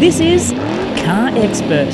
[0.00, 0.50] This is
[1.04, 1.92] Car Expert.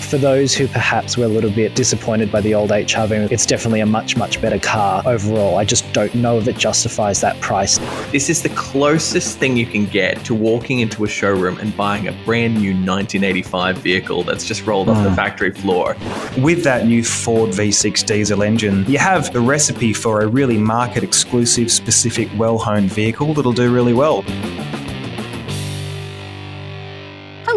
[0.00, 3.80] For those who perhaps were a little bit disappointed by the old HRV, it's definitely
[3.80, 5.58] a much, much better car overall.
[5.58, 7.76] I just don't know if it justifies that price.
[8.10, 12.08] This is the closest thing you can get to walking into a showroom and buying
[12.08, 15.16] a brand new 1985 vehicle that's just rolled off the hmm.
[15.16, 15.94] factory floor.
[16.38, 21.02] With that new Ford V6 diesel engine, you have the recipe for a really market
[21.04, 24.24] exclusive, specific, well honed vehicle that'll do really well.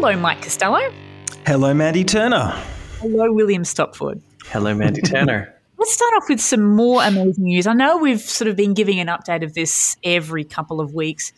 [0.01, 0.79] Hello, Mike Costello.
[1.45, 2.55] Hello, Mandy Turner.
[3.01, 4.21] Hello, William Stopford.
[4.45, 5.53] Hello, Mandy Turner.
[5.77, 7.67] Let's start off with some more amazing news.
[7.67, 11.33] I know we've sort of been giving an update of this every couple of weeks,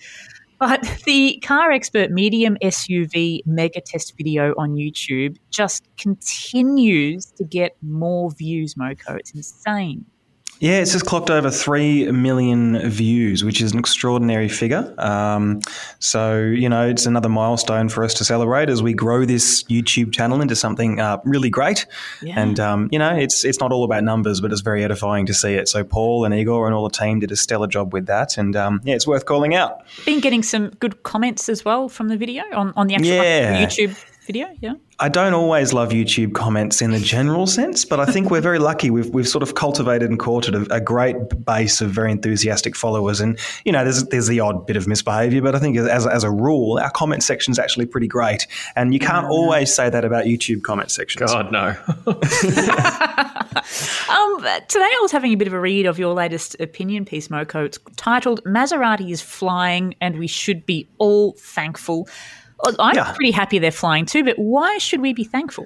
[0.60, 7.76] but the Car Expert Medium SUV mega test video on YouTube just continues to get
[7.82, 9.18] more views, Moko.
[9.18, 10.06] It's insane.
[10.62, 14.94] Yeah, it's just clocked over 3 million views, which is an extraordinary figure.
[15.00, 15.60] Um,
[15.98, 20.14] so, you know, it's another milestone for us to celebrate as we grow this YouTube
[20.14, 21.88] channel into something uh, really great.
[22.22, 22.40] Yeah.
[22.40, 25.34] And, um, you know, it's it's not all about numbers, but it's very edifying to
[25.34, 25.68] see it.
[25.68, 28.38] So, Paul and Igor and all the team did a stellar job with that.
[28.38, 29.82] And, um, yeah, it's worth calling out.
[30.06, 33.66] Been getting some good comments as well from the video on, on the actual Yeah.
[33.66, 34.50] YouTube video.
[34.60, 34.74] Yeah.
[35.00, 38.60] I don't always love YouTube comments in the general sense, but I think we're very
[38.60, 38.92] lucky.
[38.92, 43.20] We've, we've sort of cultivated and courted a, a great base of very enthusiastic followers.
[43.20, 46.24] And, you know, there's, there's the odd bit of misbehavior, but I think as, as
[46.24, 48.46] a rule, our comment section's actually pretty great.
[48.76, 51.32] And you can't always say that about YouTube comment sections.
[51.32, 51.76] God, no.
[54.10, 57.28] Um, today I was having a bit of a read of your latest opinion piece,
[57.30, 57.66] Moko.
[57.66, 62.08] It's titled Maserati is flying and we should be all thankful.
[62.80, 63.12] I'm Yeah.
[63.14, 65.66] pretty happy they're flying too, but why should we be thankful?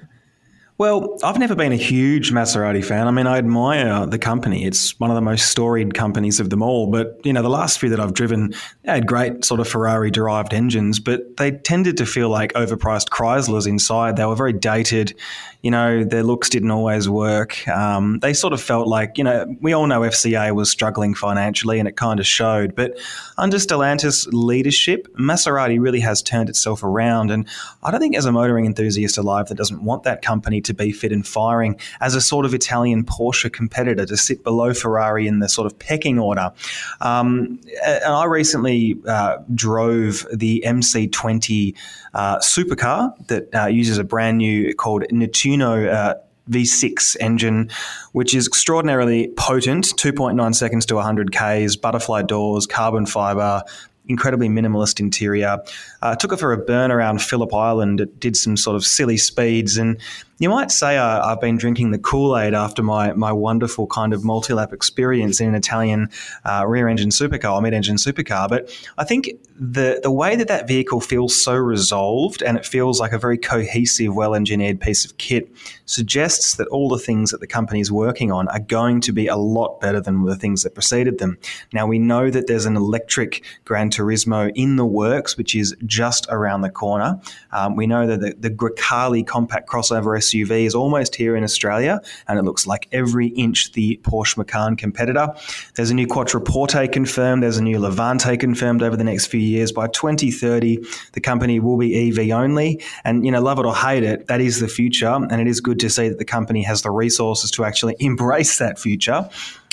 [0.78, 3.08] Well, I've never been a huge Maserati fan.
[3.08, 4.66] I mean, I admire the company.
[4.66, 6.88] It's one of the most storied companies of them all.
[6.88, 8.52] But, you know, the last few that I've driven
[8.84, 13.66] had great sort of Ferrari derived engines, but they tended to feel like overpriced Chryslers
[13.66, 14.16] inside.
[14.16, 15.14] They were very dated.
[15.62, 17.66] You know, their looks didn't always work.
[17.68, 21.78] Um, they sort of felt like, you know, we all know FCA was struggling financially
[21.78, 22.74] and it kind of showed.
[22.74, 22.98] But
[23.38, 27.30] under Stellantis leadership, Maserati really has turned itself around.
[27.30, 27.48] And
[27.82, 30.92] I don't think as a motoring enthusiast alive that doesn't want that company to be
[30.92, 35.40] fit and firing as a sort of Italian Porsche competitor to sit below Ferrari in
[35.40, 36.52] the sort of pecking order.
[37.00, 41.74] Um, and I recently uh, drove the MC20
[42.14, 45.92] uh, supercar that uh, uses a brand new called Nettuno.
[45.92, 46.14] Uh,
[46.48, 47.68] V6 engine,
[48.12, 53.64] which is extraordinarily potent 2.9 seconds to 100 Ks, butterfly doors, carbon fiber,
[54.08, 55.58] incredibly minimalist interior.
[56.02, 58.00] Uh, took it for a burn around Phillip Island.
[58.00, 59.76] It did some sort of silly speeds.
[59.76, 59.98] And
[60.38, 64.12] you might say uh, I've been drinking the Kool Aid after my, my wonderful kind
[64.12, 66.10] of multi lap experience in an Italian
[66.44, 68.48] uh, rear engine supercar or mid engine supercar.
[68.48, 73.00] But I think the, the way that that vehicle feels so resolved and it feels
[73.00, 75.50] like a very cohesive, well engineered piece of kit
[75.86, 79.28] suggests that all the things that the company is working on are going to be
[79.28, 81.38] a lot better than the things that preceded them.
[81.72, 86.26] Now, we know that there's an electric Gran Turismo in the works, which is just
[86.28, 87.20] around the corner.
[87.52, 92.00] Um, we know that the, the Grecale compact crossover SUV is almost here in Australia,
[92.28, 95.28] and it looks like every inch the Porsche Macan competitor.
[95.74, 97.42] There's a new Quattroporte confirmed.
[97.42, 99.72] There's a new Levante confirmed over the next few years.
[99.72, 102.82] By 2030, the company will be EV only.
[103.04, 105.08] And, you know, love it or hate it, that is the future.
[105.08, 108.58] And it is good to see that the company has the resources to actually embrace
[108.58, 109.28] that future.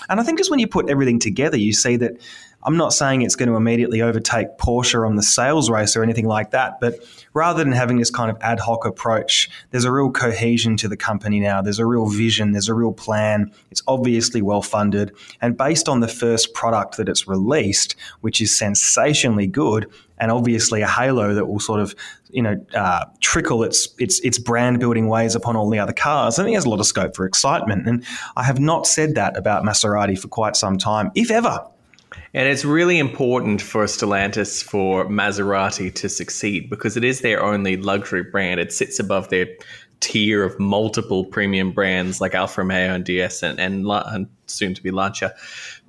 [0.10, 2.14] And I think just when you put everything together, you see that
[2.66, 6.28] I'm not saying it's going to immediately overtake Porsche on the sales race or anything
[6.28, 6.96] like that, but
[7.34, 10.98] rather than having this kind of ad hoc approach, there's a real cohesion to the
[10.98, 11.62] company now.
[11.62, 13.52] There's a real vision, there's a real plan.
[13.72, 15.12] It's obviously well funded.
[15.42, 20.82] And based on the first product that it's released, which is sensationally good, and obviously
[20.82, 21.96] a halo that will sort of
[22.30, 26.40] you know uh, trickle its its its brand building ways upon all the other cars.
[26.40, 29.38] I think there's a lot of scope for excitement, and I have not said that
[29.38, 31.66] about Maserati for quite some time, if ever.
[32.34, 37.78] And it's really important for Stellantis for Maserati to succeed because it is their only
[37.78, 38.60] luxury brand.
[38.60, 39.48] It sits above their
[40.00, 44.84] tier of multiple premium brands like Alfa Romeo and DS and, and, and soon to
[44.84, 45.34] be Lancia.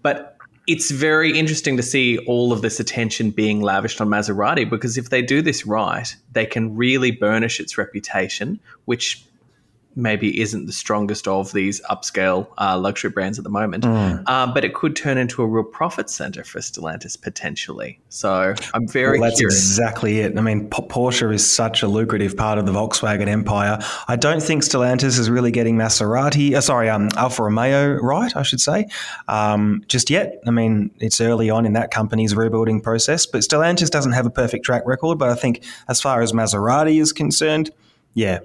[0.03, 4.97] But it's very interesting to see all of this attention being lavished on Maserati because
[4.97, 9.25] if they do this right, they can really burnish its reputation, which
[9.97, 13.85] maybe isn't the strongest of these upscale uh, luxury brands at the moment.
[13.85, 14.23] Mm.
[14.27, 18.01] Uh, but it could turn into a real profit center for Stellantis potentially.
[18.09, 19.59] So I'm very well, that's curious.
[19.59, 20.37] exactly it.
[20.37, 23.79] I mean, P- Porsche is such a lucrative part of the Volkswagen empire.
[24.09, 28.43] I don't think Stellantis is really getting Maserati, uh, sorry, um, Alfa Romeo right, I
[28.43, 28.87] should say,
[29.29, 30.41] um, just yet.
[30.47, 34.31] I mean, it's early on in that company's rebuilding process, but Stellantis doesn't have a
[34.31, 35.19] perfect track record.
[35.19, 37.71] But I think as far as Maserati is concerned,
[38.15, 38.39] yeah,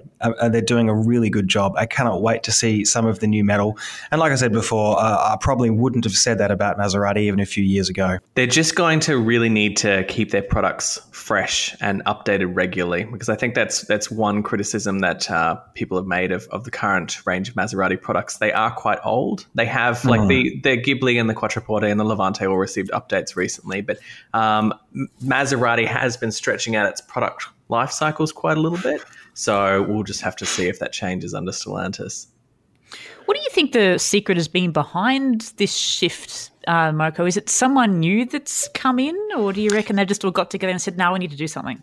[0.48, 1.74] they're doing a really good job.
[1.76, 3.78] I cannot wait to see some of the new metal.
[4.10, 7.38] And like I said before, uh, I probably wouldn't have said that about Maserati even
[7.38, 8.18] a few years ago.
[8.34, 13.28] They're just going to really need to keep their products fresh and updated regularly because
[13.28, 17.24] I think that's that's one criticism that uh, people have made of, of the current
[17.24, 18.38] range of Maserati products.
[18.38, 19.46] They are quite old.
[19.54, 20.28] They have like mm.
[20.28, 24.00] the the Ghibli and the Quattroporte and the Levante all received updates recently, but
[24.34, 24.74] um,
[25.22, 29.02] Maserati has been stretching out its product life cycles quite a little bit.
[29.34, 32.26] So we'll just have to see if that changes under Stellantis.
[33.26, 37.28] What do you think the secret has been behind this shift, uh, Moko?
[37.28, 40.50] Is it someone new that's come in, or do you reckon they just all got
[40.50, 41.80] together and said, "Now we need to do something"?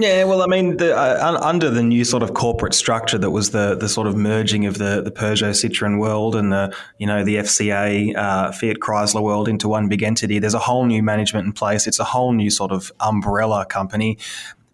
[0.00, 3.50] Yeah, well, I mean, the, uh, under the new sort of corporate structure that was
[3.50, 7.24] the the sort of merging of the the Peugeot Citroen world and the you know
[7.24, 10.38] the FCA uh, Fiat Chrysler world into one big entity.
[10.38, 11.86] There's a whole new management in place.
[11.86, 14.18] It's a whole new sort of umbrella company.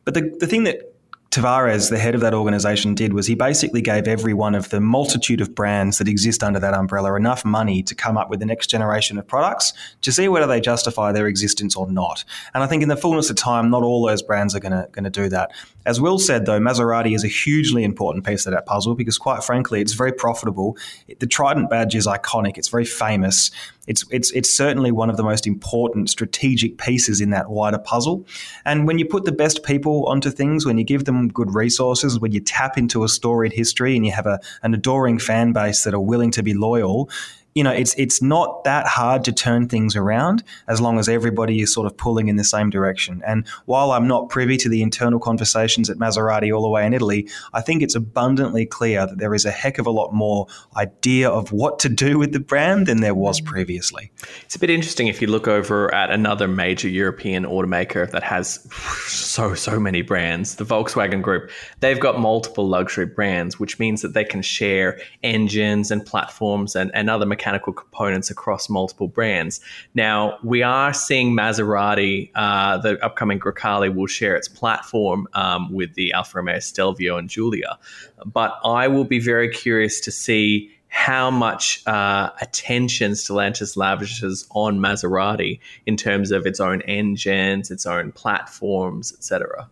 [0.05, 0.95] But the the thing that
[1.35, 4.81] Tavares, the head of that organization, did was he basically gave every one of the
[4.81, 8.47] multitude of brands that exist under that umbrella enough money to come up with the
[8.47, 9.73] next generation of products
[10.03, 12.25] to see whether they justify their existence or not.
[12.55, 15.11] And I think in the fullness of time, not all those brands are going to
[15.11, 15.51] do that.
[15.85, 19.43] As Will said, though, Maserati is a hugely important piece of that puzzle because, quite
[19.43, 20.77] frankly, it's very profitable.
[21.19, 22.59] The Trident badge is iconic.
[22.59, 23.51] It's very famous
[23.87, 28.27] it's it's it's certainly one of the most important strategic pieces in that wider puzzle.
[28.65, 32.19] And when you put the best people onto things, when you give them good resources,
[32.19, 35.85] when you tap into a storied history and you have a, an adoring fan base
[35.85, 37.11] that are willing to be loyal,
[37.55, 41.61] you know, it's it's not that hard to turn things around as long as everybody
[41.61, 43.23] is sort of pulling in the same direction.
[43.25, 46.93] And while I'm not privy to the internal conversations at Maserati all the way in
[46.93, 50.49] Italy, I think it's abundantly clear that there is a heck of a lot more
[50.77, 54.11] idea of what to do with the brand than there was previously.
[54.43, 58.67] It's a bit interesting if you look over at another major European automaker that has
[59.07, 61.53] so so many brands, the Volkswagen Group.
[61.79, 66.91] They've got multiple luxury brands, which means that they can share engines and platforms and,
[66.95, 69.61] and other mechanical mechanical components across multiple brands.
[69.95, 75.95] Now, we are seeing Maserati, uh, the upcoming Grecale will share its platform um, with
[75.95, 77.79] the Alfa Romeo Stelvio and Giulia.
[78.25, 84.79] But I will be very curious to see how much uh, attention Stellantis lavishes on
[84.79, 89.69] Maserati in terms of its own engines, its own platforms, etc.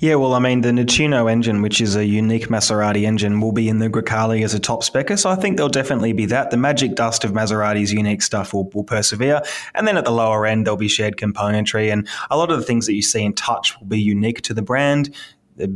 [0.00, 3.68] Yeah, well, I mean, the Nettuno engine, which is a unique Maserati engine, will be
[3.68, 5.18] in the Grecale as a top specker.
[5.18, 6.50] So I think there'll definitely be that.
[6.50, 9.42] The magic dust of Maserati's unique stuff will, will persevere.
[9.74, 11.92] And then at the lower end, there'll be shared componentry.
[11.92, 14.54] And a lot of the things that you see in touch will be unique to
[14.54, 15.14] the brand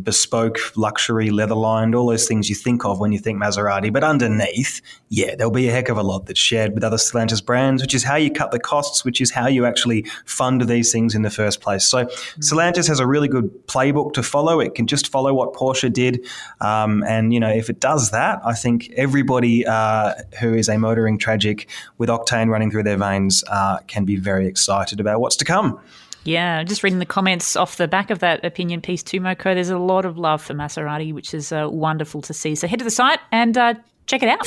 [0.03, 3.93] bespoke, luxury, leather lined, all those things you think of when you think Maserati.
[3.93, 7.45] But underneath, yeah, there'll be a heck of a lot that's shared with other Stellantis
[7.45, 10.91] brands, which is how you cut the costs, which is how you actually fund these
[10.93, 11.85] things in the first place.
[11.85, 12.41] So mm-hmm.
[12.41, 14.61] Stellantis has a really good playbook to follow.
[14.61, 16.27] It can just follow what Porsche did.
[16.61, 20.79] Um, and, you know, if it does that, I think everybody uh, who is a
[20.79, 25.37] motoring tragic with octane running through their veins uh, can be very excited about what's
[25.37, 25.81] to come.
[26.29, 29.45] Yeah, just reading the comments off the back of that opinion piece too, Moko.
[29.45, 32.55] There's a lot of love for Maserati, which is uh, wonderful to see.
[32.55, 34.47] So head to the site and uh, check it out.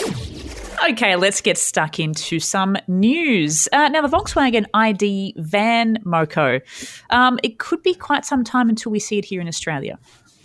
[0.92, 3.68] Okay, let's get stuck into some news.
[3.74, 6.62] Uh, now, the Volkswagen ID van, Moko,
[7.10, 9.98] um, it could be quite some time until we see it here in Australia.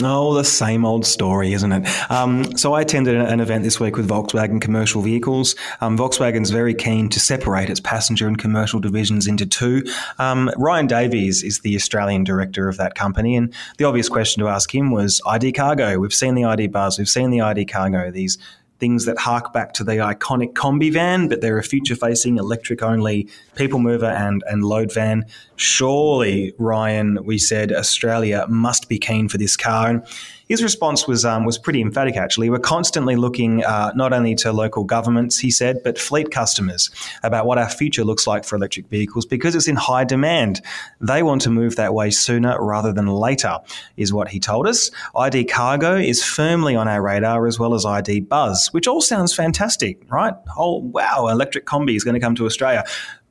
[0.02, 2.10] Oh, the same old story, isn't it?
[2.10, 5.56] Um, so I attended an event this week with Volkswagen Commercial Vehicles.
[5.80, 9.82] Um, Volkswagen's very keen to separate its passenger and commercial divisions into two.
[10.18, 14.48] Um, Ryan Davies is the Australian director of that company, and the obvious question to
[14.48, 15.98] ask him was ID Cargo.
[15.98, 18.36] We've seen the ID Buzz, we've seen the ID Cargo, these
[18.78, 22.82] things that hark back to the iconic combi van, but they're a future facing electric
[22.82, 25.24] only people mover and, and load van.
[25.56, 29.88] Surely, Ryan, we said Australia must be keen for this car.
[29.88, 30.04] And
[30.48, 32.16] his response was um, was pretty emphatic.
[32.16, 36.90] Actually, we're constantly looking uh, not only to local governments, he said, but fleet customers
[37.22, 40.60] about what our future looks like for electric vehicles because it's in high demand.
[41.00, 43.58] They want to move that way sooner rather than later,
[43.96, 44.90] is what he told us.
[45.16, 49.34] ID Cargo is firmly on our radar as well as ID Buzz, which all sounds
[49.34, 50.34] fantastic, right?
[50.56, 52.84] Oh wow, electric combi is going to come to Australia.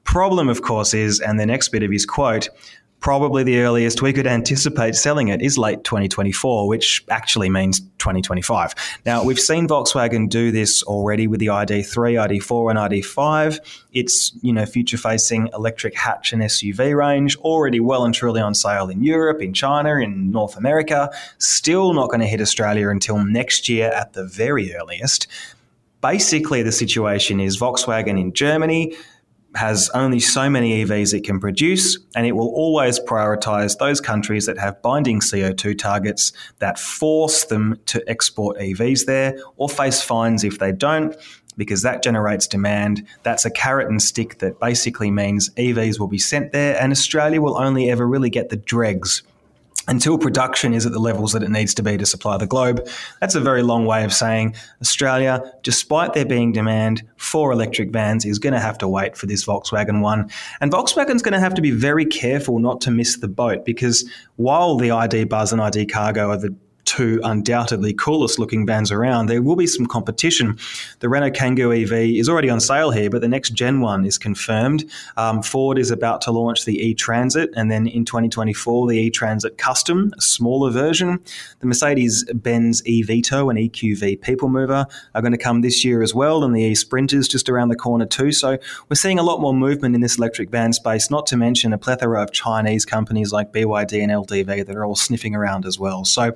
[0.03, 2.50] Problem, of course, is, and the next bit of his quote
[3.05, 8.74] probably the earliest we could anticipate selling it is late 2024, which actually means 2025.
[9.05, 11.85] Now, we've seen Volkswagen do this already with the ID3,
[12.27, 13.59] ID4, and ID5.
[13.93, 18.55] It's, you know, future facing electric hatch and SUV range, already well and truly on
[18.55, 21.12] sale in Europe, in China, in North America.
[21.38, 25.27] Still not going to hit Australia until next year at the very earliest.
[26.01, 28.95] Basically, the situation is Volkswagen in Germany
[29.55, 34.45] has only so many EVs it can produce, and it will always prioritize those countries
[34.45, 40.43] that have binding CO2 targets that force them to export EVs there or face fines
[40.43, 41.15] if they don't.
[41.57, 43.07] Because that generates demand.
[43.24, 47.39] That's a carrot and stick that basically means EVs will be sent there, and Australia
[47.41, 49.24] will only ever really get the dregs
[49.87, 52.87] until production is at the levels that it needs to be to supply the globe.
[53.19, 58.25] That's a very long way of saying Australia, despite there being demand for electric vans,
[58.25, 60.29] is going to have to wait for this Volkswagen one.
[60.61, 64.09] And Volkswagen's going to have to be very careful not to miss the boat because
[64.35, 69.27] while the ID Buzz and ID Cargo are the two undoubtedly coolest looking vans around,
[69.27, 70.57] there will be some competition.
[70.99, 74.17] The Renault Kangoo EV is already on sale here, but the next gen one is
[74.17, 74.85] confirmed.
[75.17, 79.09] Um, Ford is about to launch the e Transit, and then in 2024, the e
[79.09, 81.19] Transit Custom, a smaller version.
[81.59, 86.13] The Mercedes Benz e and EQV People Mover are going to come this year as
[86.13, 88.31] well, and the e Sprinters just around the corner too.
[88.31, 88.57] So
[88.89, 91.77] we're seeing a lot more movement in this electric van space, not to mention a
[91.77, 96.05] plethora of Chinese companies like BYD and LDV that are all sniffing around as well.
[96.05, 96.35] So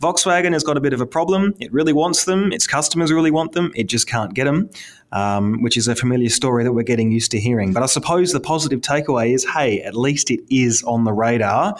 [0.00, 1.54] Volkswagen has got a bit of a problem.
[1.60, 2.52] It really wants them.
[2.52, 3.72] Its customers really want them.
[3.74, 4.70] It just can't get them,
[5.12, 7.72] um, which is a familiar story that we're getting used to hearing.
[7.72, 11.76] But I suppose the positive takeaway is, hey, at least it is on the radar,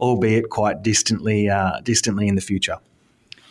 [0.00, 2.78] albeit quite distantly, uh, distantly in the future.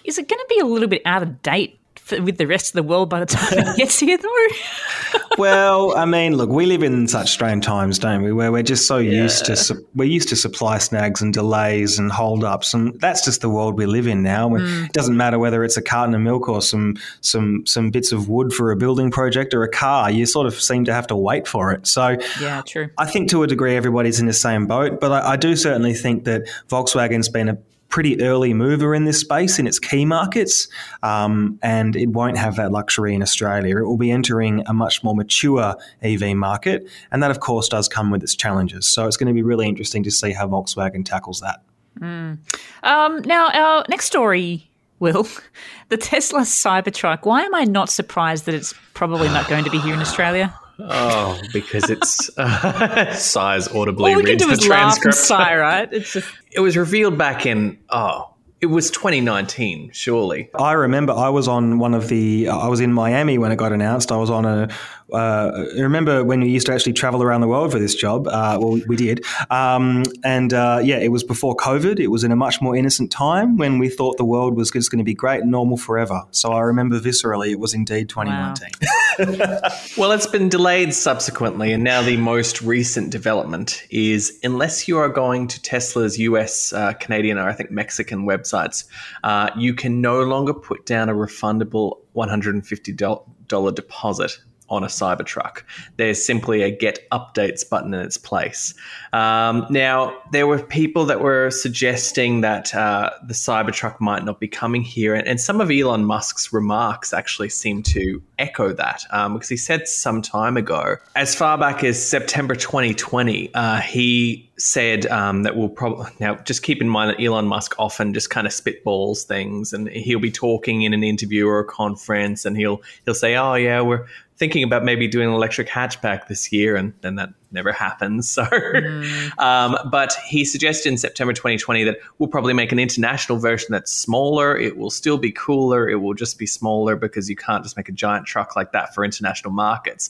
[0.04, 1.80] Is it going to be a little bit out of date
[2.12, 4.48] with the rest of the world by the time it gets here, though?
[5.38, 8.32] well, I mean, look, we live in such strange times, don't we?
[8.32, 9.24] Where we're just so yeah.
[9.24, 13.42] used to su- we're used to supply snags and delays and holdups, and that's just
[13.42, 14.50] the world we live in now.
[14.50, 14.86] Mm.
[14.86, 18.30] It doesn't matter whether it's a carton of milk or some some some bits of
[18.30, 20.12] wood for a building project or a car.
[20.12, 21.88] You sort of seem to have to wait for it.
[21.88, 22.90] So, yeah, true.
[22.98, 25.94] I think to a degree everybody's in the same boat, but I, I do certainly
[25.94, 27.58] think that Volkswagen's been a
[27.94, 30.68] pretty early mover in this space in its key markets,
[31.04, 33.78] um, and it won't have that luxury in Australia.
[33.78, 37.88] It will be entering a much more mature EV market, and that, of course, does
[37.88, 38.88] come with its challenges.
[38.88, 41.62] So it's going to be really interesting to see how Volkswagen tackles that.
[42.00, 42.40] Mm.
[42.82, 45.28] Um, now, our next story Will,
[45.90, 47.28] the Tesla Cybertruck.
[47.28, 50.52] Why am I not surprised that it's probably not going to be here in Australia?
[50.80, 55.06] Oh, because it's uh, size audibly All we reads can do the is laugh transcript.
[55.06, 55.90] and sigh, right?
[55.94, 58.33] It's just It was revealed back in oh,
[58.64, 60.50] it was 2019, surely.
[60.56, 62.48] I remember I was on one of the.
[62.48, 64.10] I was in Miami when it got announced.
[64.10, 64.70] I was on a.
[65.12, 68.26] Uh, remember when we used to actually travel around the world for this job.
[68.26, 72.00] Uh, well, we did, um, and uh, yeah, it was before COVID.
[72.00, 74.90] It was in a much more innocent time when we thought the world was just
[74.90, 76.24] going to be great and normal forever.
[76.32, 78.70] So I remember viscerally, it was indeed 2019.
[78.80, 79.60] Wow.
[79.98, 85.10] well, it's been delayed subsequently, and now the most recent development is unless you are
[85.10, 88.86] going to Tesla's US, uh, Canadian, or I think Mexican websites,
[89.24, 94.38] uh, you can no longer put down a refundable $150 deposit
[94.70, 95.64] on a Cybertruck.
[95.98, 98.74] There's simply a get updates button in its place.
[99.12, 104.48] Um, now, there were people that were suggesting that uh, the Cybertruck might not be
[104.48, 109.34] coming here, and, and, some of Elon Musk's remarks actually seem to echo that um,
[109.34, 115.06] because he said some time ago, as far back as September 2020, uh, he said
[115.08, 118.48] um, that we'll probably now just keep in mind that Elon Musk often just kind
[118.48, 122.82] of spitballs things, and he'll be talking in an interview or a conference, and he'll
[123.06, 124.06] he'll say, "Oh yeah, we're
[124.36, 128.30] thinking about maybe doing an electric hatchback this year, and then that never happens.
[128.34, 129.38] So, mm.
[129.38, 133.92] um, but he suggested in September 2020 that we'll probably make an international version that's
[133.92, 134.58] smaller.
[134.58, 135.88] It will still be cooler.
[135.88, 138.96] It will just be smaller because you can't just make a giant truck like that
[138.96, 140.10] for international markets.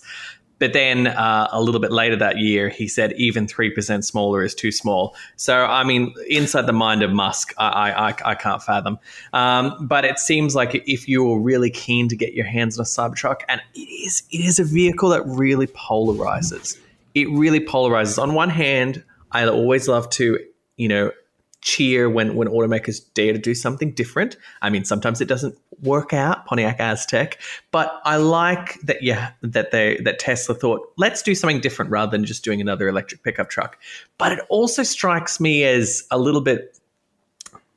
[0.63, 4.55] But then uh, a little bit later that year, he said even 3% smaller is
[4.55, 5.13] too small.
[5.36, 8.98] So, I mean, inside the mind of Musk, I, I, I can't fathom.
[9.34, 12.86] Um, but it seems like if you're really keen to get your hands on a
[12.86, 16.79] Cybertruck, and it is, it is a vehicle that really polarizes.
[17.13, 18.17] It really polarizes.
[18.17, 19.03] On one hand,
[19.34, 20.39] I always love to,
[20.77, 21.12] you know,
[21.60, 24.38] cheer when when automakers dare to do something different.
[24.62, 27.36] I mean, sometimes it doesn't work out, Pontiac Aztek,
[27.72, 32.12] but I like that yeah that they that Tesla thought let's do something different rather
[32.12, 33.77] than just doing another electric pickup truck.
[34.18, 36.77] But it also strikes me as a little bit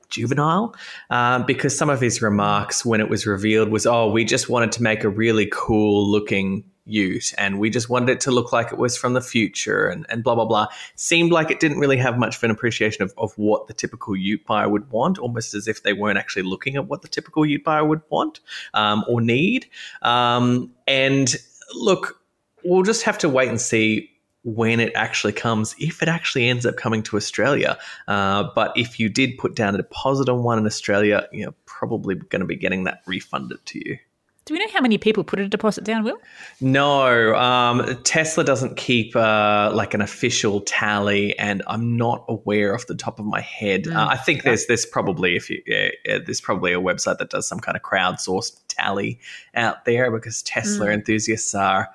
[0.08, 0.74] juvenile
[1.10, 4.72] uh, because some of his remarks when it was revealed was oh we just wanted
[4.72, 8.72] to make a really cool looking ute and we just wanted it to look like
[8.72, 11.96] it was from the future and, and blah blah blah seemed like it didn't really
[11.96, 15.52] have much of an appreciation of, of what the typical ute buyer would want almost
[15.54, 18.40] as if they weren't actually looking at what the typical ute buyer would want
[18.74, 19.66] um, or need
[20.02, 21.36] um, and
[21.74, 22.20] look
[22.64, 24.10] we'll just have to wait and see
[24.46, 27.76] when it actually comes, if it actually ends up coming to Australia.
[28.06, 32.14] Uh, but if you did put down a deposit on one in Australia, you're probably
[32.14, 33.98] going to be getting that refunded to you.
[34.46, 36.18] Do we know how many people put a deposit down, Will?
[36.60, 42.86] No, um, Tesla doesn't keep uh, like an official tally, and I'm not aware off
[42.86, 43.84] the top of my head.
[43.84, 43.96] Mm.
[43.96, 47.30] Uh, I think there's there's probably if you yeah, yeah, there's probably a website that
[47.30, 49.18] does some kind of crowdsourced tally
[49.56, 50.94] out there because Tesla mm.
[50.94, 51.90] enthusiasts are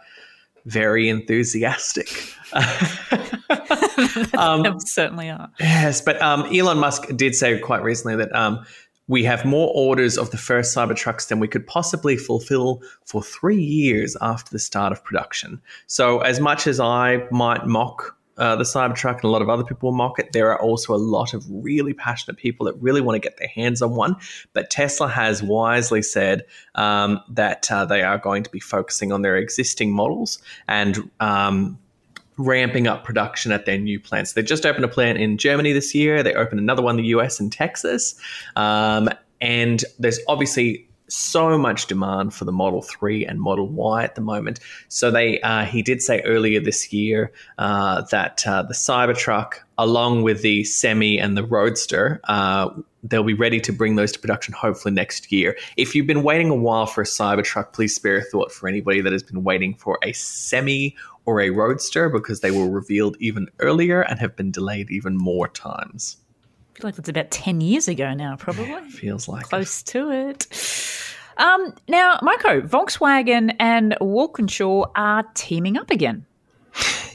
[0.66, 2.10] very enthusiastic.
[4.38, 5.50] um, certainly are.
[5.60, 8.66] Yes, but um, Elon Musk did say quite recently that um,
[9.12, 13.62] we have more orders of the first Cybertrucks than we could possibly fulfill for three
[13.62, 15.62] years after the start of production.
[15.88, 19.66] So, as much as I might mock uh, the Cybertruck and a lot of other
[19.66, 20.32] people mock it.
[20.32, 23.50] There are also a lot of really passionate people that really want to get their
[23.50, 24.16] hands on one.
[24.54, 29.22] But Tesla has wisely said um, that uh, they are going to be focusing on
[29.22, 31.78] their existing models and um,
[32.42, 34.34] ramping up production at their new plants.
[34.34, 36.24] They just opened a plant in Germany this year.
[36.24, 38.20] They opened another one in the US and Texas.
[38.56, 44.16] Um, and there's obviously so much demand for the Model 3 and Model Y at
[44.16, 44.60] the moment.
[44.88, 50.24] So they uh, he did say earlier this year uh, that uh, the Cybertruck, along
[50.24, 52.70] with the Semi and the Roadster, uh,
[53.04, 55.58] they'll be ready to bring those to production hopefully next year.
[55.78, 59.02] If you've been waiting a while for a Cybertruck, please spare a thought for anybody
[59.02, 63.48] that has been waiting for a Semi or a Roadster because they were revealed even
[63.60, 66.18] earlier and have been delayed even more times.
[66.82, 68.66] Feel like it's about 10 years ago now, probably.
[68.70, 69.86] Yeah, feels like Close it.
[69.88, 70.48] to it.
[71.38, 76.26] Um, now, Marco, Volkswagen and Walkinshaw are teaming up again.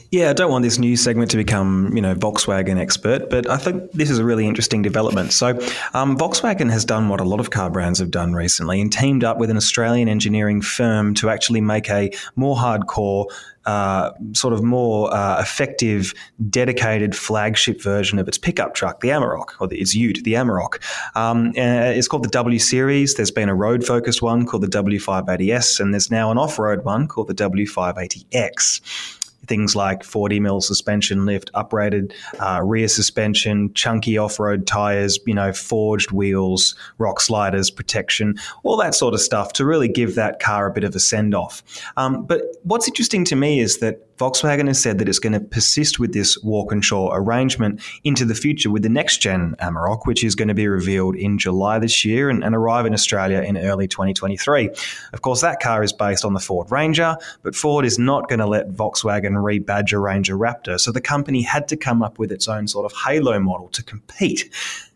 [0.09, 3.57] Yeah, I don't want this new segment to become, you know, Volkswagen expert, but I
[3.57, 5.33] think this is a really interesting development.
[5.33, 5.49] So,
[5.93, 9.25] um, Volkswagen has done what a lot of car brands have done recently and teamed
[9.25, 13.25] up with an Australian engineering firm to actually make a more hardcore
[13.65, 16.13] uh, sort of more uh, effective,
[16.49, 20.81] dedicated flagship version of its pickup truck, the Amarok, or its Ute, the Amarok.
[21.17, 23.15] Um, uh, it's called the W Series.
[23.15, 26.85] There's been a road focused one called the W580S, and there's now an off road
[26.85, 34.17] one called the W580X things like 40 mil suspension lift, uprated uh, rear suspension, chunky
[34.17, 39.65] off-road tires, you know, forged wheels, rock sliders, protection, all that sort of stuff to
[39.65, 41.63] really give that car a bit of a send-off.
[41.97, 45.39] Um, but what's interesting to me is that Volkswagen has said that it's going to
[45.39, 50.33] persist with this Walkinshaw arrangement into the future with the next gen Amarok, which is
[50.33, 53.87] going to be revealed in July this year and, and, arrive in Australia in early
[53.87, 54.69] 2023.
[55.13, 58.39] Of course, that car is based on the Ford Ranger, but Ford is not going
[58.39, 60.79] to let Volkswagen rebadge a Ranger Raptor.
[60.79, 63.83] So the company had to come up with its own sort of halo model to
[63.83, 64.49] compete.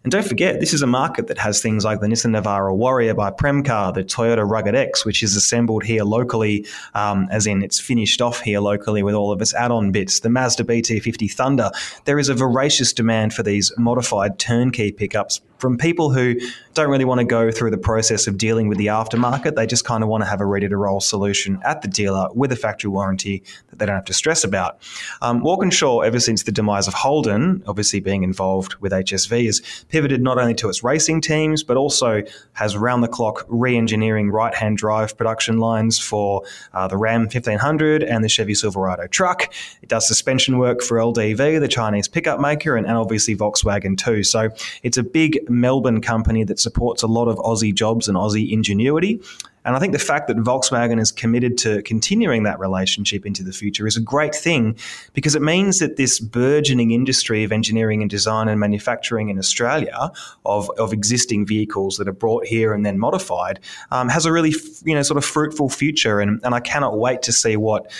[0.04, 3.14] And don't forget, this is a market that has things like the Nissan Navara Warrior
[3.14, 7.80] by Premcar, the Toyota Rugged X, which is assembled here locally, um, as in it's
[7.80, 10.22] finished off here locally with all of its add-on bits.
[10.22, 11.70] The Mazda BT50 Thunder.
[12.06, 16.36] There is a voracious demand for these modified turnkey pickups from people who
[16.74, 19.56] don't really want to go through the process of dealing with the aftermarket.
[19.56, 22.28] They just kind of want to have a ready to roll solution at the dealer
[22.34, 24.80] with a factory warranty that they don't have to stress about.
[25.22, 30.22] Um, Walkinshaw, ever since the demise of Holden, obviously being involved with HSV, has pivoted
[30.22, 34.56] not only to its racing teams, but also has round the clock re engineering right
[34.56, 36.44] hand drive production lines for
[36.74, 39.54] uh, the Ram 1500 and the Chevy Silverado truck.
[39.84, 44.24] It does suspension work for LDV, the Chinese pickup maker, and, and obviously Volkswagen too.
[44.24, 44.50] So
[44.82, 49.22] it's a big Melbourne company that supports a lot of Aussie jobs and Aussie ingenuity.
[49.64, 53.52] And I think the fact that Volkswagen is committed to continuing that relationship into the
[53.52, 54.76] future is a great thing
[55.14, 60.12] because it means that this burgeoning industry of engineering and design and manufacturing in Australia
[60.46, 63.60] of, of existing vehicles that are brought here and then modified
[63.92, 66.20] um, has a really you know sort of fruitful future.
[66.20, 67.92] And, and I cannot wait to see what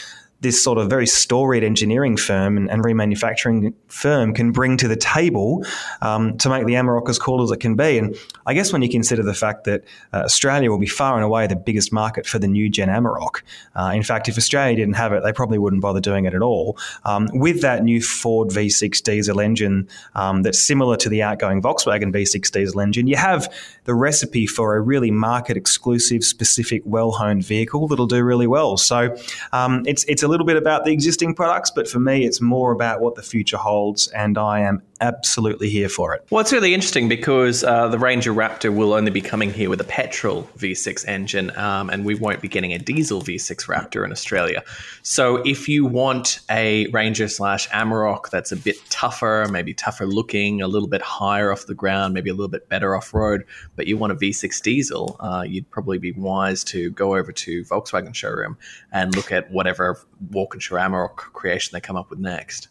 [0.42, 4.96] this sort of very storied engineering firm and, and remanufacturing firm can bring to the
[4.96, 5.64] table
[6.02, 8.00] um, to make the Amarok as cool as it can be.
[8.00, 8.16] And
[8.48, 11.46] I guess when you consider the fact that uh, Australia will be far and away
[11.46, 13.42] the biggest market for the new gen Amarok,
[13.76, 16.42] uh, in fact, if Australia didn't have it, they probably wouldn't bother doing it at
[16.42, 16.78] all.
[17.06, 22.12] Um, with that new Ford V6 diesel engine um, that's similar to the outgoing Volkswagen
[22.12, 27.46] V6 diesel engine, you have the recipe for a really market exclusive, specific, well honed
[27.46, 28.76] vehicle that'll do really well.
[28.78, 29.16] So
[29.52, 32.72] um, it's it's a little bit about the existing products, but for me, it's more
[32.72, 36.26] about what the future holds, and I am absolutely here for it.
[36.30, 39.82] Well, it's really interesting because uh, the Ranger Raptor will only be coming here with
[39.82, 44.12] a petrol V6 engine, um, and we won't be getting a diesel V6 Raptor in
[44.12, 44.64] Australia.
[45.02, 50.62] So, if you want a Ranger slash Amarok that's a bit tougher, maybe tougher looking,
[50.62, 53.44] a little bit higher off the ground, maybe a little bit better off road,
[53.76, 57.64] but you want a V6 diesel, uh, you'd probably be wise to go over to
[57.66, 58.58] Volkswagen showroom
[58.94, 62.68] and look at whatever Walkinshaw Amarok creation they come up with next.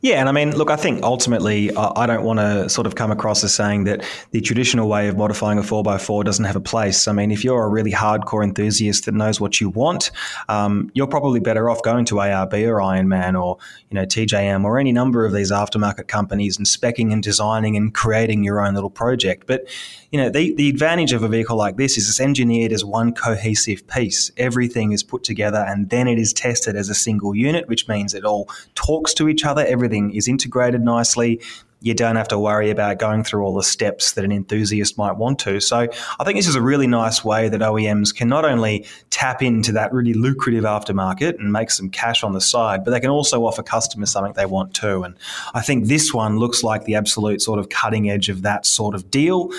[0.00, 3.10] Yeah, and I mean, look, I think ultimately, I don't want to sort of come
[3.10, 7.08] across as saying that the traditional way of modifying a 4x4 doesn't have a place.
[7.08, 10.12] I mean, if you're a really hardcore enthusiast that knows what you want,
[10.48, 13.58] um, you're probably better off going to ARB or Ironman or,
[13.90, 17.92] you know, TJM or any number of these aftermarket companies and specking and designing and
[17.92, 19.48] creating your own little project.
[19.48, 19.66] But,
[20.12, 23.12] you know, the, the advantage of a vehicle like this is it's engineered as one
[23.12, 24.30] cohesive piece.
[24.36, 28.14] Everything is put together and then it is tested as a single unit, which means
[28.14, 31.40] it all talks to each other everything is integrated nicely.
[31.80, 35.12] You don't have to worry about going through all the steps that an enthusiast might
[35.12, 35.60] want to.
[35.60, 35.86] So
[36.18, 39.70] I think this is a really nice way that OEMs can not only tap into
[39.72, 43.44] that really lucrative aftermarket and make some cash on the side, but they can also
[43.44, 45.04] offer customers something they want too.
[45.04, 45.14] And
[45.54, 48.96] I think this one looks like the absolute sort of cutting edge of that sort
[48.96, 49.52] of deal.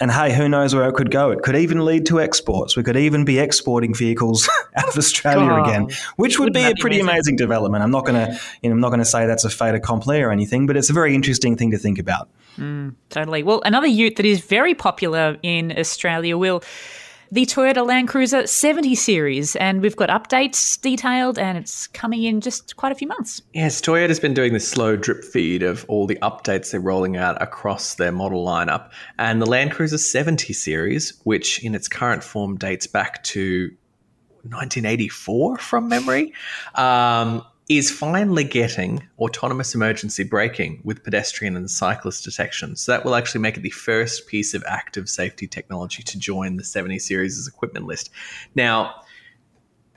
[0.00, 1.30] And hey, who knows where it could go?
[1.30, 2.74] It could even lead to exports.
[2.74, 6.74] We could even be exporting vehicles out of Australia oh, again, which would be a
[6.80, 7.10] pretty amazing?
[7.10, 7.36] amazing?
[7.36, 7.84] development.
[7.84, 10.30] I'm not going to, you know, I'm not to say that's a fait accompli or
[10.30, 12.30] anything, but it's a very interesting thing to think about.
[12.56, 13.42] Mm, totally.
[13.42, 16.62] Well, another Ute that is very popular in Australia will
[17.32, 22.40] the Toyota Land Cruiser 70 series, and we've got updates detailed, and it's coming in
[22.40, 23.40] just quite a few months.
[23.54, 27.40] Yes, Toyota's been doing this slow drip feed of all the updates they're rolling out
[27.40, 32.56] across their model lineup, and the Land Cruiser 70 series, which in its current form
[32.56, 33.70] dates back to
[34.42, 36.32] 1984 from memory,
[36.74, 42.74] um, is finally getting autonomous emergency braking with pedestrian and cyclist detection.
[42.74, 46.56] So that will actually make it the first piece of active safety technology to join
[46.56, 48.10] the 70 series' equipment list.
[48.56, 48.96] Now,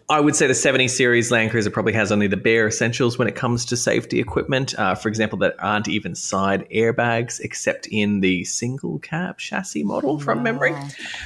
[0.10, 3.28] I would say the 70 series Land Cruiser probably has only the bare essentials when
[3.30, 4.78] it comes to safety equipment.
[4.78, 10.20] Uh, for example, that aren't even side airbags except in the single cab chassis model
[10.20, 10.44] from wow.
[10.44, 10.74] memory.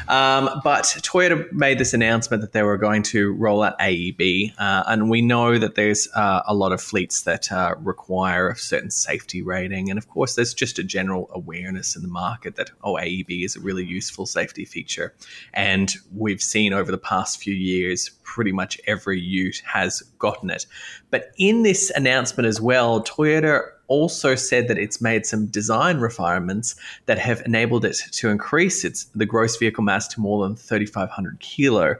[0.07, 4.83] Um, but Toyota made this announcement that they were going to roll out AEB, uh,
[4.87, 8.91] and we know that there's uh, a lot of fleets that uh, require a certain
[8.91, 12.93] safety rating, and of course, there's just a general awareness in the market that oh,
[12.93, 15.15] AEB is a really useful safety feature,
[15.53, 20.65] and we've seen over the past few years pretty much every ute has gotten it.
[21.11, 26.75] But in this announcement as well, Toyota also said that it's made some design refinements
[27.05, 31.39] that have enabled it to increase its the gross vehicle mass to more than 3500
[31.39, 31.95] kilo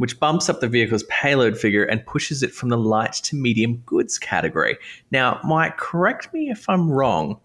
[0.00, 3.76] which bumps up the vehicle's payload figure and pushes it from the light to medium
[3.84, 4.78] goods category.
[5.10, 7.38] Now, Mike, correct me if I'm wrong,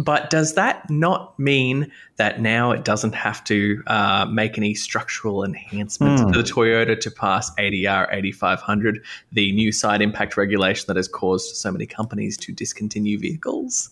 [0.00, 5.44] but does that not mean that now it doesn't have to uh, make any structural
[5.44, 6.32] enhancements mm.
[6.32, 11.56] to the Toyota to pass ADR 8500, the new side impact regulation that has caused
[11.56, 13.90] so many companies to discontinue vehicles?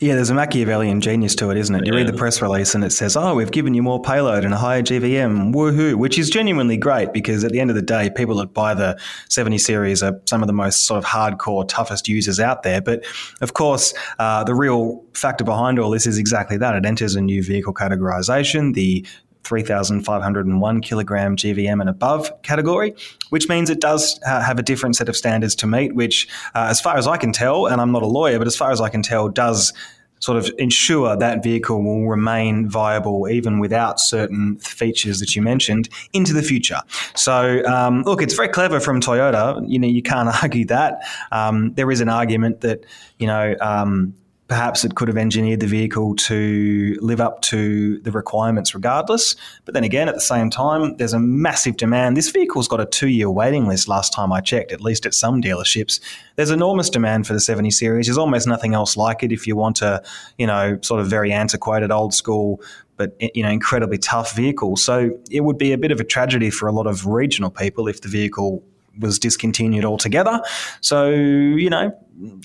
[0.00, 1.86] Yeah, there's a Machiavellian genius to it, isn't it?
[1.86, 4.54] You read the press release and it says, "Oh, we've given you more payload and
[4.54, 8.08] a higher GVM, woohoo!" Which is genuinely great because at the end of the day,
[8.08, 12.08] people that buy the 70 series are some of the most sort of hardcore, toughest
[12.08, 12.80] users out there.
[12.80, 13.04] But
[13.42, 17.20] of course, uh, the real factor behind all this is exactly that: it enters a
[17.20, 19.04] new vehicle categorization, the
[19.44, 22.94] 3,501 kilogram GVM and above category,
[23.30, 26.66] which means it does uh, have a different set of standards to meet, which, uh,
[26.70, 28.80] as far as I can tell, and I'm not a lawyer, but as far as
[28.80, 29.72] I can tell, does
[30.20, 35.88] sort of ensure that vehicle will remain viable even without certain features that you mentioned
[36.12, 36.80] into the future.
[37.16, 39.62] So, um, look, it's very clever from Toyota.
[39.66, 41.02] You know, you can't argue that.
[41.32, 42.84] Um, there is an argument that
[43.18, 44.14] you know um,
[44.50, 49.36] Perhaps it could have engineered the vehicle to live up to the requirements regardless.
[49.64, 52.16] But then again, at the same time, there's a massive demand.
[52.16, 55.14] This vehicle's got a two year waiting list last time I checked, at least at
[55.14, 56.00] some dealerships.
[56.34, 58.06] There's enormous demand for the 70 series.
[58.08, 60.02] There's almost nothing else like it if you want a,
[60.36, 62.60] you know, sort of very antiquated, old school
[62.96, 64.76] but you know incredibly tough vehicle.
[64.76, 67.88] So it would be a bit of a tragedy for a lot of regional people
[67.88, 68.62] if the vehicle
[68.98, 70.40] was discontinued altogether.
[70.80, 71.96] So you know,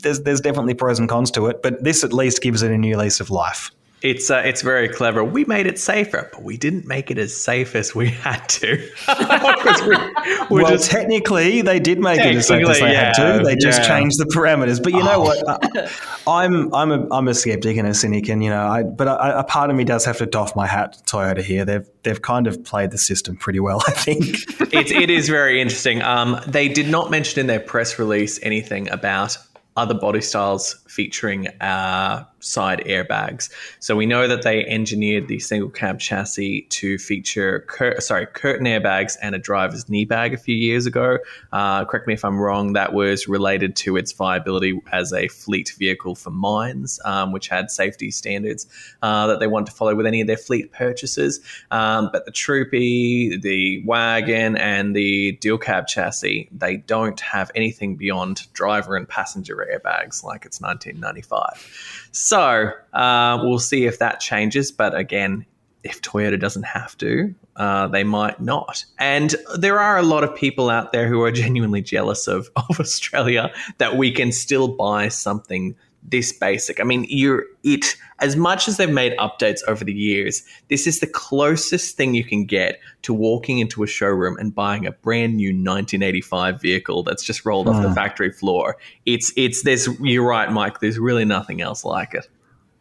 [0.01, 2.77] there's there's definitely pros and cons to it, but this at least gives it a
[2.77, 3.71] new lease of life.
[4.05, 5.23] It's uh, it's very clever.
[5.23, 8.75] We made it safer, but we didn't make it as safe as we had to.
[10.51, 13.43] we, well, just, technically, they did make it as safe as they yeah, had to.
[13.43, 13.87] They just yeah.
[13.87, 14.81] changed the parameters.
[14.81, 15.21] But you know oh.
[15.21, 15.91] what?
[16.27, 19.39] I'm I'm a I'm a skeptic and a cynic, and you know, I, but a,
[19.39, 21.65] a part of me does have to doff my hat to Toyota here.
[21.65, 24.23] They've they've kind of played the system pretty well, I think.
[24.71, 26.03] it, it is very interesting.
[26.03, 29.35] Um, they did not mention in their press release anything about
[29.77, 33.49] other body styles featuring uh, side airbags.
[33.79, 38.65] So we know that they engineered the single cab chassis to feature cur- sorry curtain
[38.65, 41.17] airbags and a driver's knee bag a few years ago.
[41.51, 42.73] Uh, correct me if I'm wrong.
[42.73, 47.69] That was related to its viability as a fleet vehicle for mines, um, which had
[47.69, 48.67] safety standards
[49.01, 51.41] uh, that they want to follow with any of their fleet purchases.
[51.71, 57.97] Um, but the Troopy, the wagon, and the dual cab chassis, they don't have anything
[57.97, 60.61] beyond driver and passenger airbags like it's
[60.93, 62.09] 1995.
[62.11, 64.71] So uh, we'll see if that changes.
[64.71, 65.45] But again,
[65.83, 68.83] if Toyota doesn't have to, uh, they might not.
[68.97, 72.79] And there are a lot of people out there who are genuinely jealous of, of
[72.79, 75.75] Australia that we can still buy something
[76.09, 76.79] this basic.
[76.79, 80.99] I mean, you're it as much as they've made updates over the years, this is
[80.99, 85.35] the closest thing you can get to walking into a showroom and buying a brand
[85.35, 87.95] new 1985 vehicle that's just rolled off the hmm.
[87.95, 88.77] factory floor.
[89.05, 90.79] It's it's there's you're right, Mike.
[90.79, 92.27] There's really nothing else like it.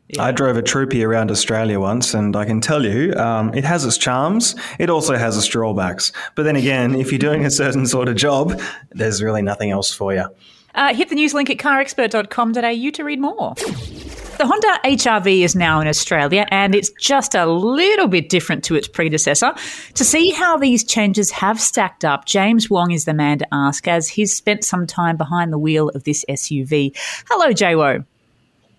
[0.08, 0.24] Yeah.
[0.24, 3.86] I drove a Troopy around Australia once, and I can tell you, um, it has
[3.86, 4.54] its charms.
[4.78, 6.12] It also has its drawbacks.
[6.34, 8.60] But then again, if you're doing a certain sort of job,
[8.90, 10.26] there's really nothing else for you.
[10.74, 13.54] Uh, hit the news link at carexpert.com.au to read more.
[14.36, 18.74] The Honda HRV is now in Australia and it's just a little bit different to
[18.74, 19.54] its predecessor.
[19.94, 23.86] To see how these changes have stacked up, James Wong is the man to ask
[23.86, 26.96] as he's spent some time behind the wheel of this SUV.
[27.28, 28.04] Hello, JWO.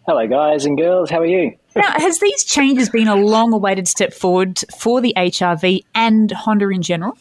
[0.06, 1.10] Hello, guys and girls.
[1.10, 1.58] How are you?
[1.76, 6.70] Now, has these changes been a long awaited step forward for the HRV and Honda
[6.70, 7.18] in general?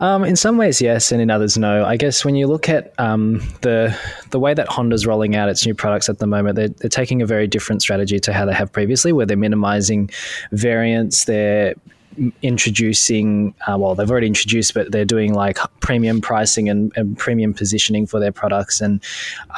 [0.00, 1.84] Um, in some ways, yes, and in others, no.
[1.84, 3.96] I guess when you look at um, the
[4.30, 7.22] the way that Honda's rolling out its new products at the moment, they're, they're, taking
[7.22, 10.10] a very different strategy to how they have previously, where they're minimizing
[10.52, 11.74] variants, they're
[12.42, 17.54] introducing, uh, well, they've already introduced, but they're doing like premium pricing and, and premium
[17.54, 19.02] positioning for their products, and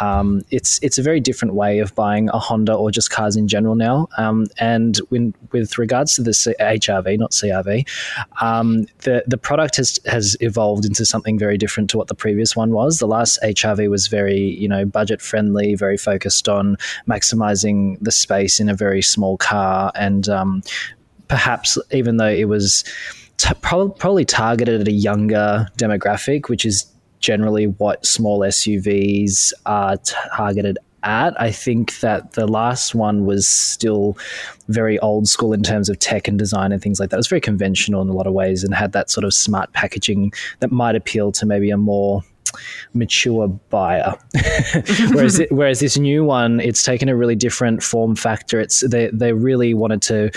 [0.01, 3.49] um, it's it's a very different way of buying a Honda or just cars in
[3.49, 4.09] general now.
[4.19, 7.87] Um, and when, with regards to the HRV, not CRV,
[8.40, 12.57] um, the the product has has evolved into something very different to what the previous
[12.57, 12.99] one was.
[12.99, 16.77] The last HRV was very you know budget friendly, very focused on
[17.09, 20.62] maximizing the space in a very small car and um,
[21.29, 22.85] perhaps even though it was
[23.37, 26.87] t- probably targeted at a younger demographic, which is
[27.21, 29.97] generally what small SUVs are
[30.37, 31.41] targeted at.
[31.41, 34.19] I think that the last one was still
[34.69, 37.17] very old school in terms of tech and design and things like that.
[37.17, 39.73] It was very conventional in a lot of ways and had that sort of smart
[39.73, 42.23] packaging that might appeal to maybe a more
[42.94, 44.14] mature buyer.
[45.12, 48.61] whereas it, whereas this new one, it's taken a really different form factor.
[48.61, 50.30] It's they they really wanted to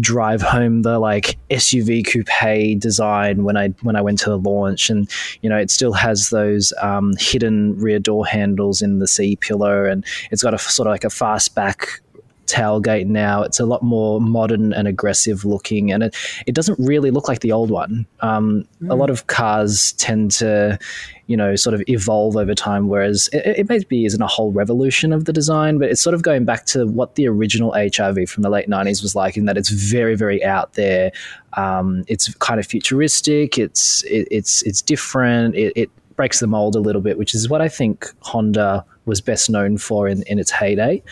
[0.00, 4.90] drive home the like SUV coupe design when I when I went to the launch,
[4.90, 5.10] and
[5.42, 9.86] you know it still has those um, hidden rear door handles in the C pillar,
[9.86, 12.00] and it's got a sort of like a fast back
[12.46, 13.42] tailgate now.
[13.42, 17.40] It's a lot more modern and aggressive looking, and it, it doesn't really look like
[17.40, 18.06] the old one.
[18.20, 18.90] Um, mm.
[18.90, 20.78] A lot of cars tend to,
[21.26, 25.12] you know, sort of evolve over time, whereas it, it maybe isn't a whole revolution
[25.12, 28.42] of the design, but it's sort of going back to what the original HRV from
[28.42, 31.12] the late 90s was like, in that it's very, very out there.
[31.54, 33.58] Um, it's kind of futuristic.
[33.58, 35.54] It's it, it's it's different.
[35.54, 39.20] It, it breaks the mold a little bit, which is what I think Honda was
[39.20, 41.02] best known for in, in its heyday.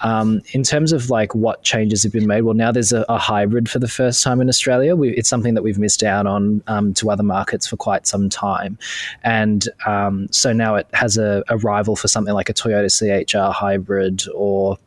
[0.00, 3.18] Um, in terms of like what changes have been made, well, now there's a, a
[3.18, 4.96] hybrid for the first time in Australia.
[4.96, 8.28] We, it's something that we've missed out on um, to other markets for quite some
[8.28, 8.78] time,
[9.22, 13.52] and um, so now it has a, a rival for something like a Toyota CHR
[13.52, 14.78] hybrid or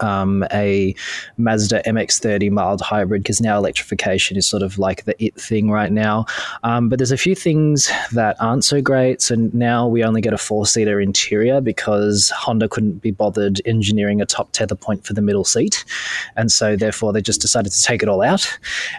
[0.00, 0.94] um, a
[1.36, 5.92] Mazda MX-30 mild hybrid because now electrification is sort of like the it thing right
[5.92, 6.26] now.
[6.62, 9.22] Um, but there's a few things that aren't so great.
[9.22, 14.26] So now we only get a four-seater interior because Honda couldn't be bothered engineering a
[14.26, 15.84] top tether point for the middle seat,
[16.36, 18.58] and so therefore they just decided to take it all out.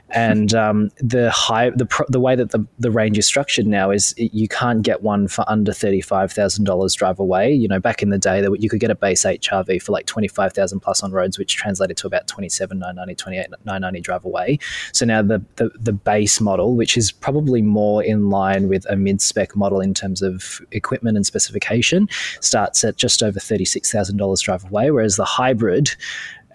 [0.10, 4.14] And um, the high the the way that the the range is structured now is
[4.18, 7.52] you can't get one for under thirty-five thousand dollars drive away.
[7.52, 10.06] You know, back in the day, that you could get a base HRV for like
[10.06, 14.58] twenty-five thousand plus on roads, which translated to about 27, 990, 28, 990 drive away.
[14.94, 18.96] So now the, the, the base model, which is probably more in line with a
[18.96, 22.08] mid spec model in terms of equipment and specification,
[22.40, 25.94] starts at just over $36,000 drive away, whereas the hybrid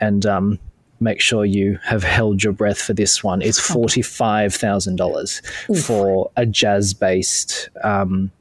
[0.01, 0.59] and um,
[0.99, 3.43] make sure you have held your breath for this one.
[3.43, 5.43] It's forty five thousand dollars
[5.85, 8.33] for a Jazz based um,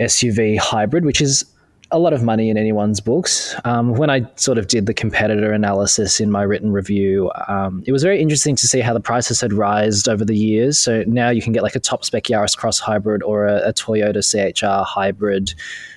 [0.00, 1.44] SUV hybrid, which is
[1.92, 3.54] a lot of money in anyone's books.
[3.64, 7.92] Um, when I sort of did the competitor analysis in my written review, um, it
[7.92, 10.78] was very interesting to see how the prices had rised over the years.
[10.78, 13.72] So now you can get like a top spec Yaris Cross hybrid or a, a
[13.72, 15.54] Toyota CHR hybrid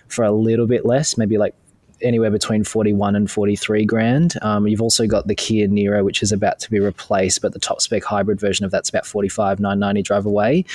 [0.08, 1.56] for a little bit less, maybe like
[2.02, 4.34] anywhere between 41 and 43 grand.
[4.42, 7.60] Um, you've also got the Kia Niro, which is about to be replaced, but the
[7.60, 10.66] top spec hybrid version of that's about 45, 990 drive away.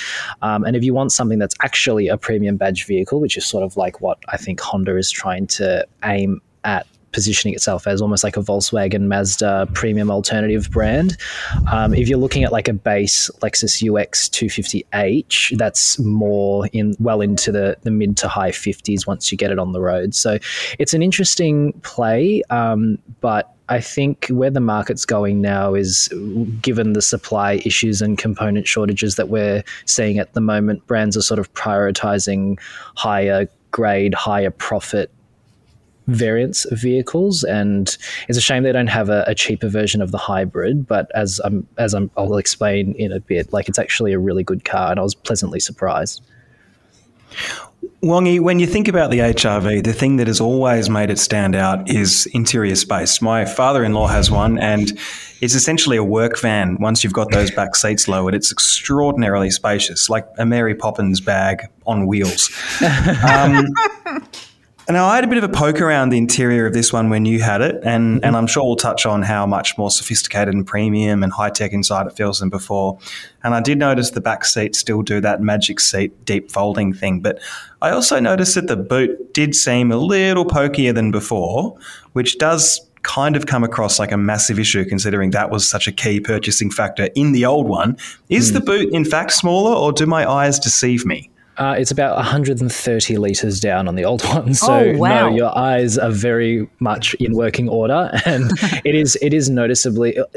[0.41, 3.63] Um, and if you want something that's actually a premium badge vehicle, which is sort
[3.63, 8.23] of like what I think Honda is trying to aim at positioning itself as almost
[8.23, 11.17] like a Volkswagen Mazda premium alternative brand.
[11.71, 17.21] Um, if you're looking at like a base Lexus UX 250H, that's more in well
[17.21, 20.15] into the, the mid to high 50s once you get it on the road.
[20.15, 20.37] So
[20.79, 26.09] it's an interesting play, um, but I think where the market's going now is
[26.61, 31.21] given the supply issues and component shortages that we're seeing at the moment, brands are
[31.21, 32.59] sort of prioritizing
[32.95, 35.09] higher grade, higher profit
[36.11, 37.97] variants of vehicles, and
[38.27, 40.87] it's a shame they don't have a, a, cheaper version of the hybrid.
[40.87, 44.43] But as I'm as I'm, I'll explain in a bit, like it's actually a really
[44.43, 46.21] good car, and I was pleasantly surprised.
[48.03, 51.55] Wongy, when you think about the HRV, the thing that has always made it stand
[51.55, 53.21] out is interior space.
[53.21, 54.91] My father in law has one, and
[55.39, 58.33] it's essentially a work van once you've got those back seats lowered.
[58.33, 62.49] It's extraordinarily spacious, like a Mary Poppins bag on wheels.
[62.81, 63.67] Um,
[64.91, 67.25] now, I had a bit of a poke around the interior of this one when
[67.25, 68.25] you had it, and, mm-hmm.
[68.25, 71.73] and I'm sure we'll touch on how much more sophisticated and premium and high tech
[71.73, 72.97] inside it feels than before.
[73.43, 77.19] And I did notice the back seats still do that magic seat deep folding thing,
[77.19, 77.39] but
[77.81, 81.77] I also noticed that the boot did seem a little pokier than before,
[82.13, 85.91] which does kind of come across like a massive issue considering that was such a
[85.91, 87.97] key purchasing factor in the old one.
[88.29, 88.53] Is mm.
[88.53, 91.29] the boot in fact smaller, or do my eyes deceive me?
[91.61, 94.55] Uh, it's about 130 liters down on the old one.
[94.61, 95.29] So oh, wow.
[95.29, 98.51] no, your eyes are very much in working order, and
[98.85, 100.17] it is it is noticeably.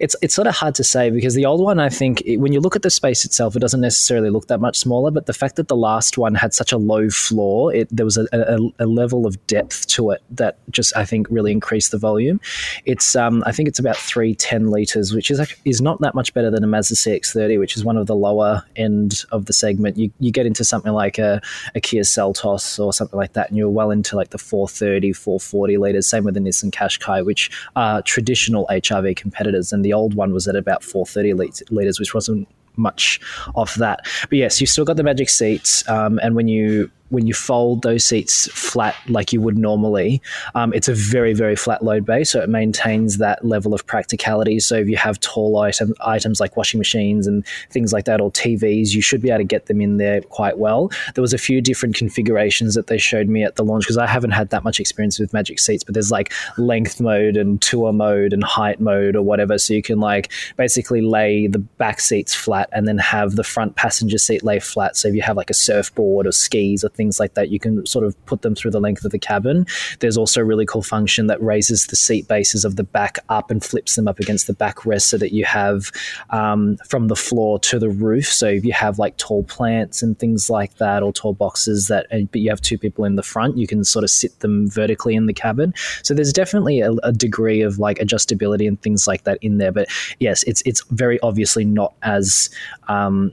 [0.00, 2.52] It's it's sort of hard to say because the old one, I think, it, when
[2.52, 5.10] you look at the space itself, it doesn't necessarily look that much smaller.
[5.10, 8.16] But the fact that the last one had such a low floor, it, there was
[8.16, 11.98] a, a, a, level of depth to it that just I think really increased the
[11.98, 12.40] volume.
[12.84, 16.50] It's um, I think it's about 310 liters, which is is not that much better
[16.50, 19.96] than a Mazda CX-30, which is one of the lower end of the segment.
[19.96, 21.40] You you get into into something like a,
[21.74, 25.78] a Kia Seltos or something like that, and you're well into like the 430, 440
[25.78, 26.06] liters.
[26.06, 30.48] Same with the Nissan Qashqai, which are traditional HRV competitors, and the old one was
[30.48, 33.20] at about 430 liters, which wasn't much
[33.54, 34.00] off that.
[34.28, 37.82] But yes, you've still got the magic seats, um, and when you when you fold
[37.82, 40.20] those seats flat like you would normally,
[40.54, 42.30] um, it's a very, very flat load base.
[42.30, 44.60] So it maintains that level of practicality.
[44.60, 48.30] So if you have tall item, items like washing machines and things like that, or
[48.30, 50.90] TVs, you should be able to get them in there quite well.
[51.14, 54.06] There was a few different configurations that they showed me at the launch because I
[54.06, 57.92] haven't had that much experience with Magic Seats, but there's like length mode and tour
[57.92, 59.58] mode and height mode or whatever.
[59.58, 63.76] So you can like basically lay the back seats flat and then have the front
[63.76, 64.96] passenger seat lay flat.
[64.96, 67.86] So if you have like a surfboard or skis or things like that, you can
[67.86, 69.64] sort of put them through the length of the cabin.
[70.00, 73.50] There's also a really cool function that raises the seat bases of the back up
[73.50, 75.90] and flips them up against the backrest so that you have
[76.28, 78.26] um, from the floor to the roof.
[78.26, 82.06] So if you have like tall plants and things like that, or tall boxes that,
[82.10, 85.14] but you have two people in the front, you can sort of sit them vertically
[85.14, 85.72] in the cabin.
[86.02, 89.72] So there's definitely a, a degree of like adjustability and things like that in there.
[89.72, 92.50] But yes, it's it's very obviously not as
[92.88, 93.32] um,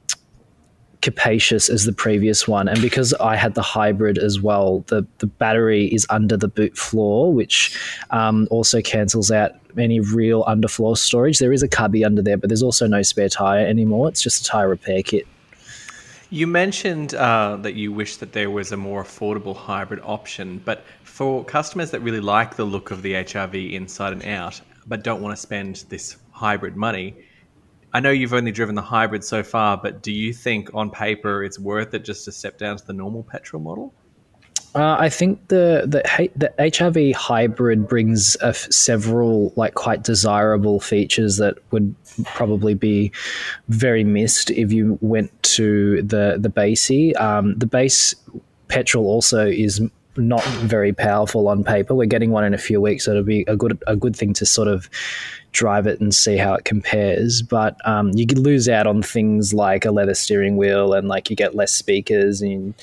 [1.05, 2.67] capacious as the previous one.
[2.67, 6.75] And because I had the hybrid as well, the, the battery is under the boot
[6.75, 7.77] floor, which
[8.09, 11.37] um, also cancels out any real underfloor storage.
[11.37, 14.09] There is a cubby under there, but there's also no spare tire anymore.
[14.09, 15.27] It's just a tire repair kit.
[16.31, 20.83] You mentioned uh, that you wish that there was a more affordable hybrid option, but
[21.03, 25.21] for customers that really like the look of the HRV inside and out, but don't
[25.21, 27.13] want to spend this hybrid money,
[27.95, 31.45] I know you've only driven the hybrid so far, but do you think on paper
[31.45, 33.93] it's worth it just to step down to the normal petrol model?
[34.75, 38.35] Uh, I think the, the the HRV hybrid brings
[38.69, 43.13] several like quite desirable features that would probably be
[43.69, 47.17] very missed if you went to the the basey.
[47.17, 48.13] Um, the base
[48.67, 49.81] petrol also is
[50.17, 51.95] not very powerful on paper.
[51.95, 54.33] We're getting one in a few weeks, so it'll be a good a good thing
[54.33, 54.89] to sort of
[55.55, 57.41] drive it and see how it compares.
[57.41, 61.29] But um, you could lose out on things like a leather steering wheel and like
[61.29, 62.73] you get less speakers and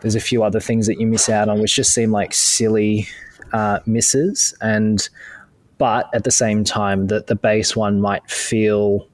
[0.00, 3.06] there's a few other things that you miss out on, which just seem like silly
[3.52, 4.54] uh, misses.
[4.60, 5.08] And
[5.78, 9.06] but at the same time, that the base one might feel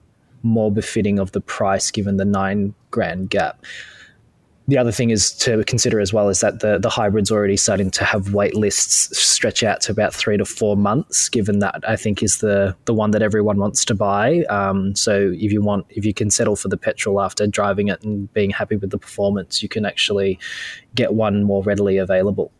[0.42, 3.64] more befitting of the price given the nine grand gap
[4.68, 7.90] the other thing is to consider as well is that the the hybrid's already starting
[7.90, 11.30] to have wait lists stretch out to about three to four months.
[11.30, 14.44] Given that I think is the the one that everyone wants to buy.
[14.50, 18.02] Um, so if you want, if you can settle for the petrol after driving it
[18.02, 20.38] and being happy with the performance, you can actually
[20.94, 22.52] get one more readily available.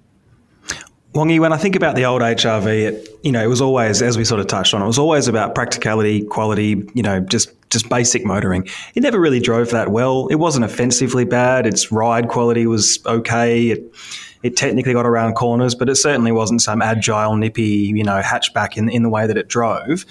[1.13, 4.19] Wongi, when I think about the old HRV, it, you know, it was always, as
[4.19, 7.89] we sort of touched on, it was always about practicality, quality, you know, just just
[7.89, 8.67] basic motoring.
[8.95, 10.27] It never really drove that well.
[10.29, 11.67] It wasn't offensively bad.
[11.67, 13.69] Its ride quality was okay.
[13.69, 13.95] It,
[14.43, 18.77] it technically got around corners, but it certainly wasn't some agile, nippy, you know, hatchback
[18.77, 20.05] in, in the way that it drove.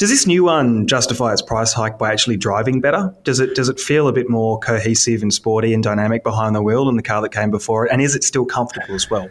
[0.00, 3.14] Does this new one justify its price hike by actually driving better?
[3.22, 6.62] Does it does it feel a bit more cohesive and sporty and dynamic behind the
[6.62, 7.92] wheel than the car that came before it?
[7.92, 9.28] And is it still comfortable as well?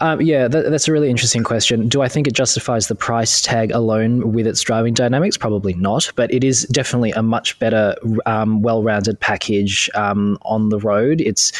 [0.00, 1.88] Um, yeah, that, that's a really interesting question.
[1.88, 5.36] Do I think it justifies the price tag alone with its driving dynamics?
[5.36, 7.94] Probably not, but it is definitely a much better,
[8.26, 11.20] um, well-rounded package um, on the road.
[11.20, 11.52] It's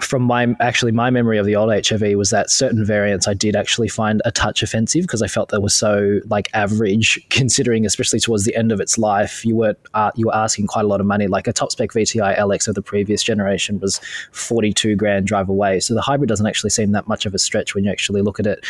[0.00, 3.54] from my actually my memory of the old HRV was that certain variants I did
[3.54, 8.18] actually find a touch offensive because I felt they were so like average considering especially
[8.18, 11.00] towards the end of its life you were uh, you were asking quite a lot
[11.00, 11.26] of money.
[11.26, 14.00] Like a top spec VTI LX of the previous generation was
[14.32, 15.78] 42 grand drive away.
[15.80, 18.40] So the hybrid doesn't actually seem that much of a stretch when you actually look
[18.40, 18.64] at it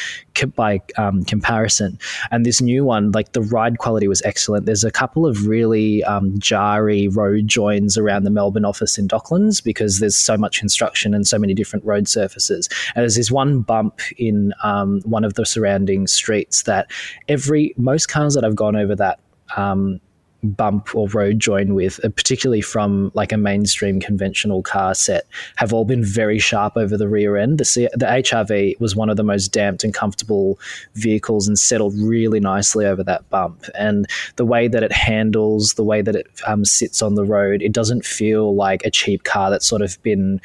[0.57, 1.99] by um, comparison.
[2.31, 4.67] And this new one like the ride quality was excellent.
[4.67, 9.63] There's a couple of really um, jarry road joins around the Melbourne office in Docklands
[9.63, 12.69] because there's so much construction and and so many different road surfaces.
[12.95, 16.91] And there's this one bump in um, one of the surrounding streets that
[17.29, 19.21] every most cars that I've gone over that
[19.57, 20.01] um,
[20.43, 25.73] bump or road join with, uh, particularly from like a mainstream conventional car set, have
[25.73, 27.59] all been very sharp over the rear end.
[27.59, 30.59] The, C- the HRV was one of the most damped and comfortable
[30.95, 33.65] vehicles and settled really nicely over that bump.
[33.75, 34.07] And
[34.37, 37.73] the way that it handles, the way that it um, sits on the road, it
[37.73, 40.41] doesn't feel like a cheap car that's sort of been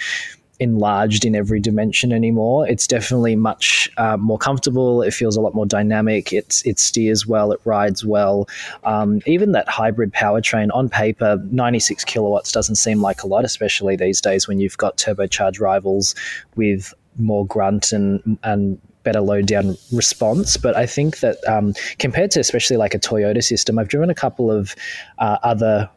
[0.59, 2.67] enlarged in every dimension anymore.
[2.67, 5.01] It's definitely much uh, more comfortable.
[5.01, 6.33] It feels a lot more dynamic.
[6.33, 7.51] It's it steers well.
[7.51, 8.47] It rides well.
[8.83, 13.95] Um, even that hybrid powertrain on paper, 96 kilowatts doesn't seem like a lot, especially
[13.95, 16.15] these days when you've got turbocharged rivals
[16.55, 20.57] with more grunt and and better load down response.
[20.57, 24.15] But I think that um, compared to especially like a Toyota system, I've driven a
[24.15, 24.75] couple of
[25.19, 25.89] uh, other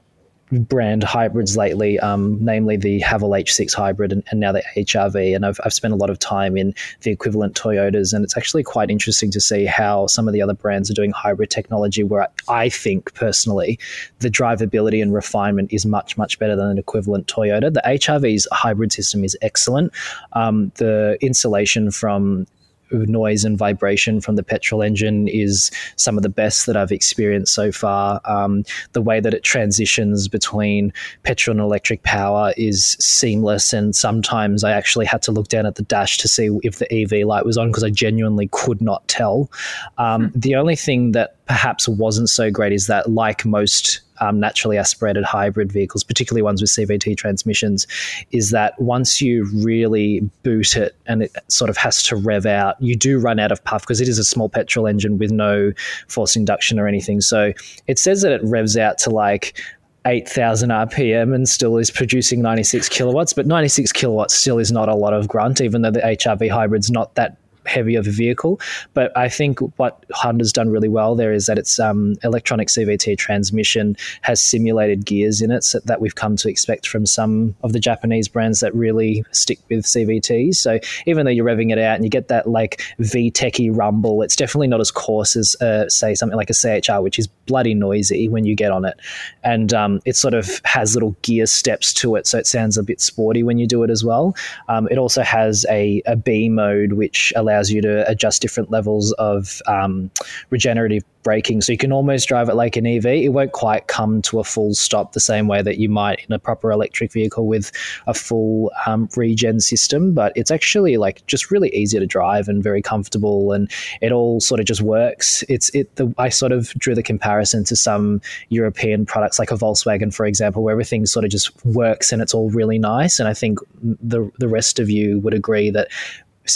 [0.50, 5.34] brand hybrids lately, um, namely the Haval H6 hybrid and, and, now the HRV.
[5.34, 8.62] And I've, I've spent a lot of time in the equivalent Toyotas, and it's actually
[8.62, 12.02] quite interesting to see how some of the other brands are doing hybrid technology.
[12.02, 13.78] Where I, I think personally,
[14.18, 17.72] the drivability and refinement is much, much better than an equivalent Toyota.
[17.72, 19.92] The HRV's hybrid system is excellent.
[20.32, 22.46] Um, the insulation from
[22.92, 27.54] noise and vibration from the petrol engine is some of the best that I've experienced
[27.54, 28.20] so far.
[28.24, 34.64] Um, the way that it transitions between petrol and electric power is seamless, and sometimes
[34.64, 37.44] I actually had to look down at the dash to see if the EV light
[37.44, 39.50] was on because I genuinely could not tell.
[39.98, 44.78] Um, the only thing that perhaps wasn't so great is that, like most um, naturally
[44.78, 47.88] aspirated hybrid vehicles, particularly ones with CVT transmissions,
[48.30, 52.80] is that once you really boot it and it sort of has to rev out,
[52.80, 55.72] you do run out of puff because it is a small petrol engine with no
[56.06, 57.20] forced induction or anything.
[57.20, 57.52] So
[57.88, 59.60] it says that it revs out to like
[60.04, 64.94] 8,000 RPM and still is producing 96 kilowatts, but 96 kilowatts still is not a
[64.94, 68.60] lot of grunt, even though the HRV hybrid's not that heavy of a vehicle.
[68.94, 73.18] But I think what Honda's done really well there is that its um, electronic CVT
[73.18, 77.72] transmission has simulated gears in it so that we've come to expect from some of
[77.72, 80.56] the Japanese brands that really stick with CVTs.
[80.56, 84.36] So even though you're revving it out and you get that like VTEChy rumble, it's
[84.36, 88.28] definitely not as coarse as uh, say something like a CHR, which is bloody noisy
[88.28, 88.98] when you get on it,
[89.42, 92.82] and um, it sort of has little gear steps to it, so it sounds a
[92.82, 94.34] bit sporty when you do it as well.
[94.68, 98.70] Um, it also has a, a B mode which allows allows you to adjust different
[98.70, 100.10] levels of um,
[100.50, 101.60] regenerative braking.
[101.60, 103.04] So you can almost drive it like an EV.
[103.04, 106.32] It won't quite come to a full stop the same way that you might in
[106.32, 107.70] a proper electric vehicle with
[108.06, 112.62] a full um, regen system, but it's actually like just really easy to drive and
[112.62, 115.44] very comfortable, and it all sort of just works.
[115.48, 115.94] It's it.
[115.96, 120.24] The, I sort of drew the comparison to some European products like a Volkswagen, for
[120.24, 123.18] example, where everything sort of just works and it's all really nice.
[123.20, 125.88] And I think the the rest of you would agree that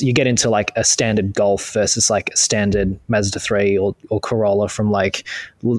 [0.01, 4.21] you get into like a standard Golf versus like a standard Mazda 3 or, or
[4.21, 5.25] Corolla from like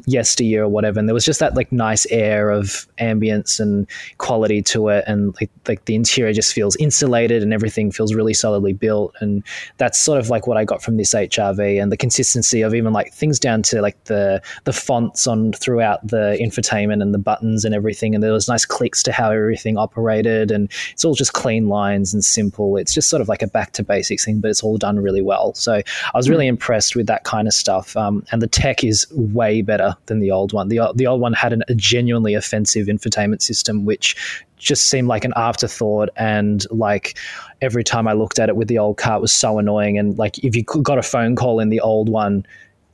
[0.05, 0.99] yesteryear or whatever.
[0.99, 3.87] And there was just that like nice air of ambience and
[4.17, 5.03] quality to it.
[5.07, 9.13] And like, like the interior just feels insulated and everything feels really solidly built.
[9.19, 9.43] And
[9.77, 12.93] that's sort of like what I got from this HRV and the consistency of even
[12.93, 17.65] like things down to like the, the fonts on throughout the infotainment and the buttons
[17.65, 18.15] and everything.
[18.15, 20.51] And there was nice clicks to how everything operated.
[20.51, 22.77] And it's all just clean lines and simple.
[22.77, 25.21] It's just sort of like a back to basics thing, but it's all done really
[25.21, 25.53] well.
[25.53, 26.49] So I was really mm.
[26.49, 27.95] impressed with that kind of stuff.
[27.95, 30.69] Um, and the tech is way better better than the old one.
[30.69, 34.15] The, the old one had an, a genuinely offensive infotainment system, which
[34.57, 36.09] just seemed like an afterthought.
[36.15, 37.17] And like
[37.61, 39.97] every time I looked at it with the old car, it was so annoying.
[39.97, 42.45] And like if you got a phone call in the old one,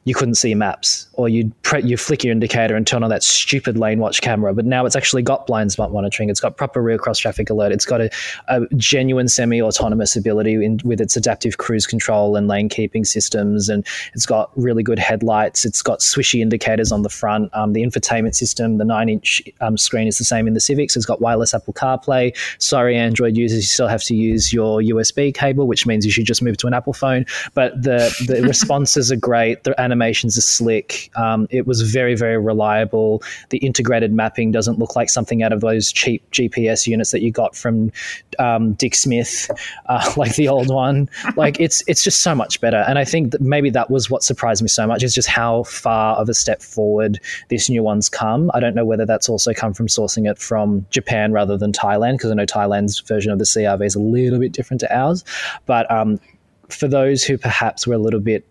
[0.04, 3.22] you couldn't see maps, or you'd pre- you flick your indicator and turn on that
[3.22, 4.52] stupid lane watch camera.
[4.52, 6.30] But now it's actually got blind spot monitoring.
[6.30, 7.72] It's got proper rear cross traffic alert.
[7.72, 8.10] It's got a,
[8.48, 13.70] a genuine semi autonomous ability in, with its adaptive cruise control and lane keeping systems,
[13.70, 15.66] and it's got really good headlights.
[15.66, 17.54] It's got swishy indicators on the front.
[17.54, 20.96] Um, the infotainment system, the nine inch um, screen is the same in the Civics.
[20.96, 22.36] It's got wireless Apple CarPlay.
[22.60, 26.26] Sorry, Android users, you still have to use your USB cable, which means you should
[26.26, 27.26] just move to an Apple phone.
[27.54, 29.64] But the the responses are great.
[29.64, 31.12] The, animations are slick.
[31.16, 33.22] Um, it was very, very reliable.
[33.50, 37.30] The integrated mapping doesn't look like something out of those cheap GPS units that you
[37.32, 37.92] got from
[38.40, 39.52] um, Dick Smith,
[39.88, 41.10] uh, like the old one.
[41.36, 42.86] Like it's it's just so much better.
[42.88, 45.64] And I think that maybe that was what surprised me so much is just how
[45.64, 47.20] far of a step forward
[47.50, 48.50] this new one's come.
[48.54, 52.14] I don't know whether that's also come from sourcing it from Japan rather than Thailand
[52.14, 55.26] because I know Thailand's version of the CRV is a little bit different to ours,
[55.66, 56.20] but um,
[56.70, 58.46] for those who perhaps were a little bit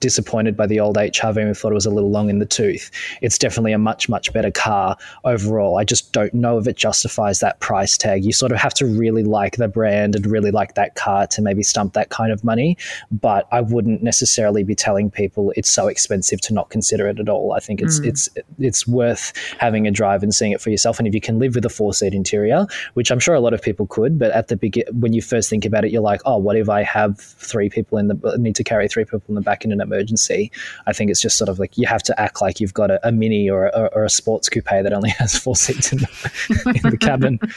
[0.00, 2.46] disappointed by the old HRV and we thought it was a little long in the
[2.46, 2.90] tooth.
[3.22, 5.78] It's definitely a much, much better car overall.
[5.78, 8.24] I just don't know if it justifies that price tag.
[8.24, 11.42] You sort of have to really like the brand and really like that car to
[11.42, 12.76] maybe stump that kind of money.
[13.10, 17.28] But I wouldn't necessarily be telling people it's so expensive to not consider it at
[17.28, 17.52] all.
[17.52, 18.06] I think it's mm.
[18.06, 18.28] it's
[18.58, 20.98] it's worth having a drive and seeing it for yourself.
[20.98, 23.54] And if you can live with a four seat interior, which I'm sure a lot
[23.54, 26.20] of people could, but at the begin when you first think about it, you're like,
[26.24, 29.34] oh, what if I have three people in the need to carry three people in
[29.34, 30.50] the back in an emergency.
[30.86, 33.06] I think it's just sort of like you have to act like you've got a,
[33.06, 36.80] a mini or a, or a, sports coupe that only has four seats in the,
[36.82, 37.38] in the cabin.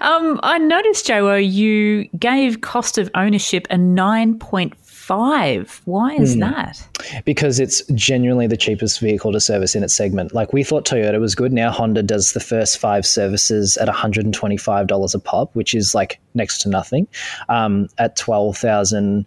[0.00, 5.80] Um, I noticed, Joe, you gave cost of ownership a 9.5.
[5.84, 6.40] Why is mm.
[6.40, 7.24] that?
[7.24, 10.34] Because it's genuinely the cheapest vehicle to service in its segment.
[10.34, 11.52] Like we thought Toyota was good.
[11.52, 16.60] Now Honda does the first five services at $125 a pop, which is like next
[16.62, 17.08] to nothing.
[17.48, 19.24] Um, at 12,000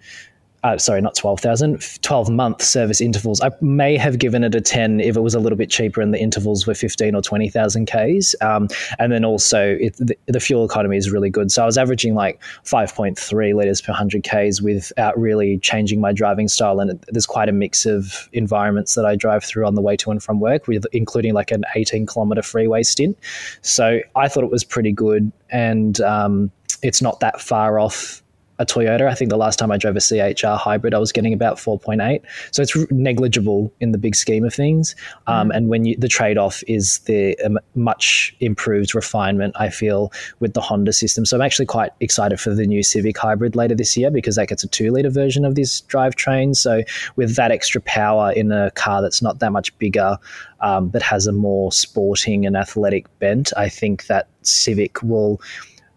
[0.64, 3.39] uh, sorry, not 12,000, 12 month service intervals.
[3.41, 6.14] I may have given it a 10 if it was a little bit cheaper and
[6.14, 8.36] the intervals were 15 or 20,000 Ks.
[8.41, 8.68] Um,
[8.99, 11.51] and then also it, the, the, fuel economy is really good.
[11.51, 16.47] So I was averaging like 5.3 litres per 100 Ks without really changing my driving
[16.47, 16.80] style.
[16.80, 19.95] And it, there's quite a mix of environments that I drive through on the way
[19.97, 23.18] to and from work, with including like an 18 kilometre freeway stint.
[23.62, 25.32] So I thought it was pretty good.
[25.51, 26.51] And um,
[26.82, 28.22] it's not that far off
[28.60, 29.07] a Toyota.
[29.07, 32.22] I think the last time I drove a CHR hybrid, I was getting about 4.8.
[32.51, 34.95] So it's negligible in the big scheme of things.
[35.28, 35.55] Um, mm.
[35.55, 40.53] And when you, the trade off is the um, much improved refinement, I feel, with
[40.53, 41.26] the Honda system.
[41.26, 44.49] So I'm actually quite excited for the new Civic hybrid later this year because that
[44.49, 46.55] gets a two liter version of this drivetrain.
[46.55, 46.84] So
[47.16, 50.18] with that extra power in a car that's not that much bigger,
[50.60, 55.39] um, but has a more sporting and athletic bent, I think that Civic will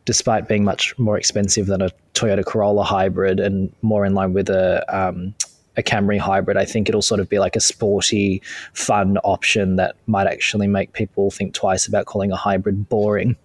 [0.05, 4.49] despite being much more expensive than a Toyota Corolla hybrid and more in line with
[4.51, 5.35] a um,
[5.77, 8.43] a Camry hybrid, I think it'll sort of be like a sporty,
[8.75, 13.37] fun option that might actually make people think twice about calling a hybrid boring.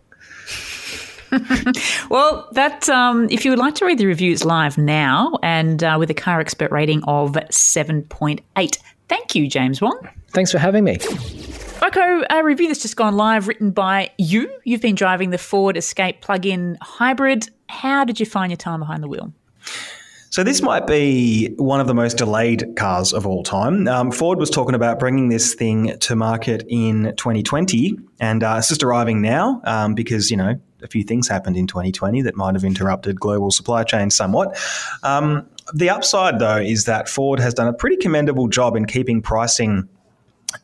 [2.09, 5.95] well, that um, if you would like to read the reviews live now and uh,
[5.99, 8.77] with a car expert rating of seven point eight,
[9.07, 9.97] thank you, James Wong.
[10.31, 10.97] Thanks for having me.
[11.81, 14.49] Rocco, a review that's just gone live, written by you.
[14.63, 17.49] You've been driving the Ford Escape plug-in hybrid.
[17.69, 19.31] How did you find your time behind the wheel?
[20.29, 23.87] So this might be one of the most delayed cars of all time.
[23.87, 28.67] Um, Ford was talking about bringing this thing to market in 2020, and uh, it's
[28.67, 32.55] just arriving now um, because you know a few things happened in 2020 that might
[32.55, 34.57] have interrupted global supply chains somewhat.
[35.03, 39.21] Um, the upside, though, is that Ford has done a pretty commendable job in keeping
[39.21, 39.89] pricing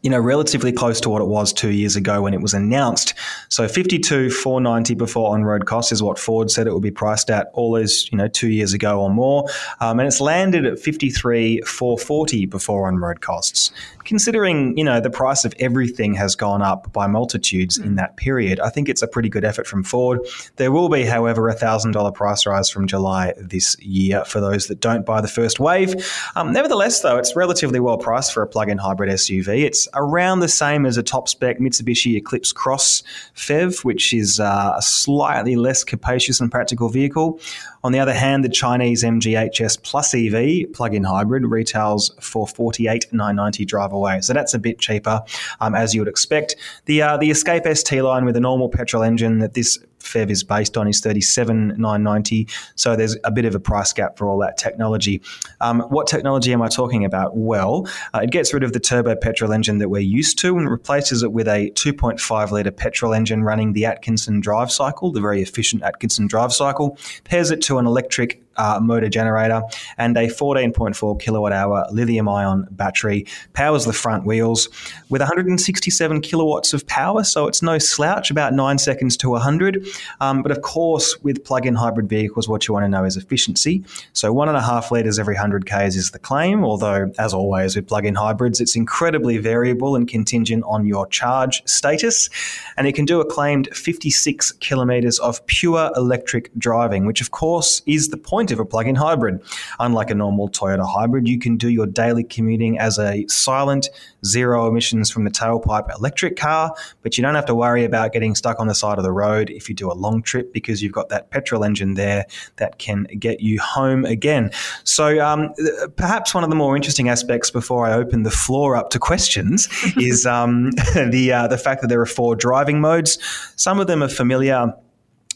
[0.01, 3.13] you know, relatively close to what it was two years ago when it was announced.
[3.49, 7.49] So 52 490 before on-road costs is what Ford said it would be priced at
[7.53, 9.47] all those, you know, two years ago or more.
[9.81, 13.71] Um, and it's landed at 53 440 before on-road costs.
[14.05, 18.59] Considering, you know, the price of everything has gone up by multitudes in that period,
[18.59, 20.19] I think it's a pretty good effort from Ford.
[20.57, 24.81] There will be, however, a $1,000 price rise from July this year for those that
[24.81, 25.95] don't buy the first wave.
[26.35, 29.72] Um, nevertheless, though, it's relatively well priced for a plug-in hybrid SUV.
[29.73, 33.01] It's around the same as a top spec Mitsubishi Eclipse Cross
[33.35, 37.39] PHEV, which is uh, a slightly less capacious and practical vehicle.
[37.83, 43.65] On the other hand, the Chinese MG HS Plus EV plug-in hybrid retails for 48,990
[43.65, 45.23] drive away, so that's a bit cheaper,
[45.59, 46.55] um, as you would expect.
[46.85, 50.43] The uh, the Escape ST line with a normal petrol engine that this PHEV is
[50.43, 52.47] based on is 37,990.
[52.75, 55.21] So there's a bit of a price gap for all that technology.
[55.61, 57.35] Um, what technology am I talking about?
[57.35, 60.69] Well, uh, it gets rid of the turbo petrol engine that we're used to and
[60.69, 65.41] replaces it with a 2.5 litre petrol engine running the Atkinson drive cycle, the very
[65.41, 69.61] efficient Atkinson drive cycle, pairs it to an electric uh, motor generator
[69.97, 73.25] and a 14.4 kilowatt hour lithium ion battery.
[73.53, 74.69] Powers the front wheels
[75.09, 79.85] with 167 kilowatts of power, so it's no slouch, about nine seconds to 100.
[80.19, 83.17] Um, but of course, with plug in hybrid vehicles, what you want to know is
[83.17, 83.83] efficiency.
[84.13, 87.75] So one and a half litres every 100 Ks is the claim, although, as always
[87.75, 92.29] with plug in hybrids, it's incredibly variable and contingent on your charge status.
[92.77, 97.81] And it can do a claimed 56 kilometres of pure electric driving, which of course
[97.85, 99.41] is the point point of a plug-in hybrid.
[99.79, 103.89] Unlike a normal Toyota hybrid, you can do your daily commuting as a silent,
[104.25, 106.73] zero emissions from the tailpipe electric car,
[107.03, 109.49] but you don't have to worry about getting stuck on the side of the road
[109.49, 112.25] if you do a long trip because you've got that petrol engine there
[112.57, 114.51] that can get you home again.
[114.83, 115.53] So um,
[115.95, 119.69] perhaps one of the more interesting aspects before I open the floor up to questions
[119.97, 123.17] is um, the uh, the fact that there are four driving modes.
[123.55, 124.73] Some of them are familiar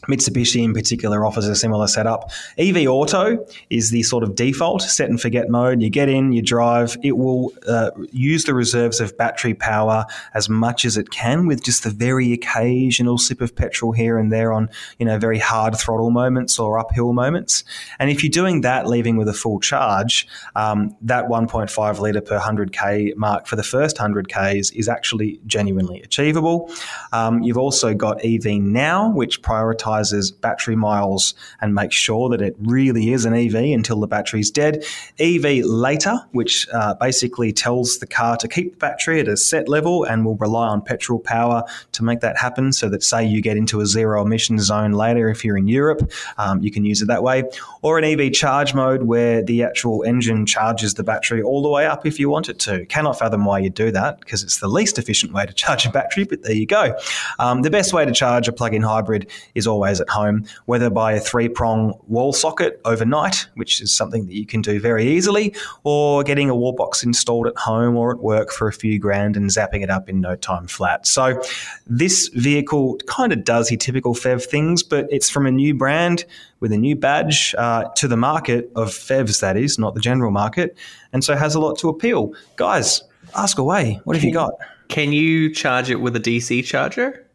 [0.06, 2.30] Mitsubishi in particular offers a similar setup.
[2.56, 5.82] EV Auto is the sort of default set and forget mode.
[5.82, 6.96] You get in, you drive.
[7.02, 11.64] It will uh, use the reserves of battery power as much as it can, with
[11.64, 15.76] just the very occasional sip of petrol here and there on you know very hard
[15.76, 17.64] throttle moments or uphill moments.
[17.98, 22.38] And if you're doing that, leaving with a full charge, um, that 1.5 liter per
[22.38, 26.70] 100k mark for the first 100ks is actually genuinely achievable.
[27.12, 32.40] Um, you've also got EV Now, which prioritizes prioritizes battery miles and makes sure that
[32.40, 34.84] it really is an EV until the battery's dead.
[35.18, 39.68] EV later, which uh, basically tells the car to keep the battery at a set
[39.68, 41.62] level and will rely on petrol power
[41.92, 42.72] to make that happen.
[42.72, 46.10] So that, say, you get into a zero emission zone later if you're in Europe,
[46.38, 47.44] um, you can use it that way.
[47.82, 51.86] Or an EV charge mode where the actual engine charges the battery all the way
[51.86, 52.84] up if you want it to.
[52.86, 55.90] Cannot fathom why you do that because it's the least efficient way to charge a
[55.90, 56.94] battery, but there you go.
[57.38, 60.44] Um, the best way to charge a plug in hybrid is always always at home,
[60.66, 64.80] whether by a three prong wall socket overnight, which is something that you can do
[64.80, 65.54] very easily,
[65.84, 69.36] or getting a wall box installed at home or at work for a few grand
[69.36, 71.06] and zapping it up in no time flat.
[71.06, 71.40] So
[71.86, 76.24] this vehicle kind of does your typical PHEV things, but it's from a new brand
[76.58, 80.32] with a new badge uh, to the market of PHEVs, that is, not the general
[80.32, 80.76] market,
[81.12, 82.32] and so has a lot to appeal.
[82.56, 83.02] Guys,
[83.36, 84.00] ask away.
[84.02, 84.54] What have you got?
[84.88, 87.27] Can you charge it with a DC charger?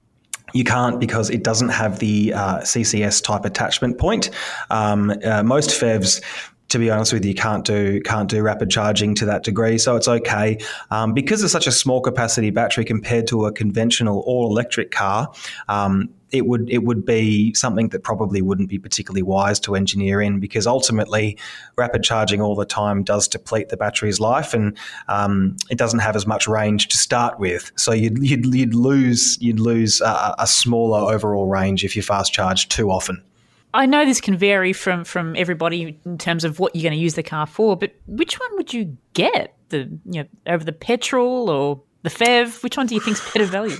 [0.53, 4.29] You can't because it doesn't have the uh, CCS type attachment point.
[4.69, 6.21] Um, uh, most PHEVs
[6.69, 9.77] to be honest with you, can't do can't do rapid charging to that degree.
[9.77, 10.57] So it's okay
[10.89, 15.31] um, because it's such a small capacity battery compared to a conventional all electric car.
[15.67, 20.21] Um, it would it would be something that probably wouldn't be particularly wise to engineer
[20.21, 21.38] in because ultimately
[21.77, 24.77] rapid charging all the time does deplete the battery's life and
[25.07, 27.71] um, it doesn't have as much range to start with.
[27.75, 32.34] So you'd, you'd, you'd lose you'd lose a, a smaller overall range if you fast
[32.34, 33.23] charge too often.
[33.75, 37.03] I know this can vary from from everybody in terms of what you're going to
[37.03, 39.55] use the car for, but which one would you get?
[39.69, 42.61] The you know over the petrol or the PHEV?
[42.63, 43.77] Which one do you think is better value?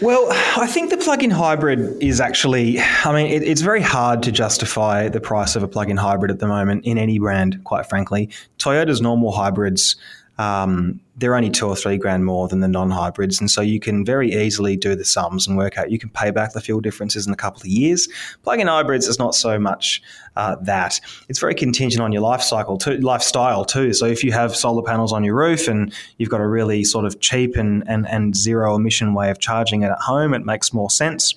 [0.00, 2.80] Well, I think the plug-in hybrid is actually.
[2.80, 6.38] I mean, it, it's very hard to justify the price of a plug-in hybrid at
[6.38, 7.62] the moment in any brand.
[7.64, 9.96] Quite frankly, Toyota's normal hybrids
[10.38, 14.04] um, they're only two or three grand more than the non-hybrids, and so you can
[14.04, 17.26] very easily do the sums and work out you can pay back the fuel differences
[17.26, 18.08] in a couple of years.
[18.42, 20.02] Plug-in hybrids is not so much
[20.36, 23.92] uh, that; it's very contingent on your life cycle, too, lifestyle too.
[23.94, 27.06] So if you have solar panels on your roof and you've got a really sort
[27.06, 30.72] of cheap and and, and zero emission way of charging it at home, it makes
[30.72, 31.34] more sense.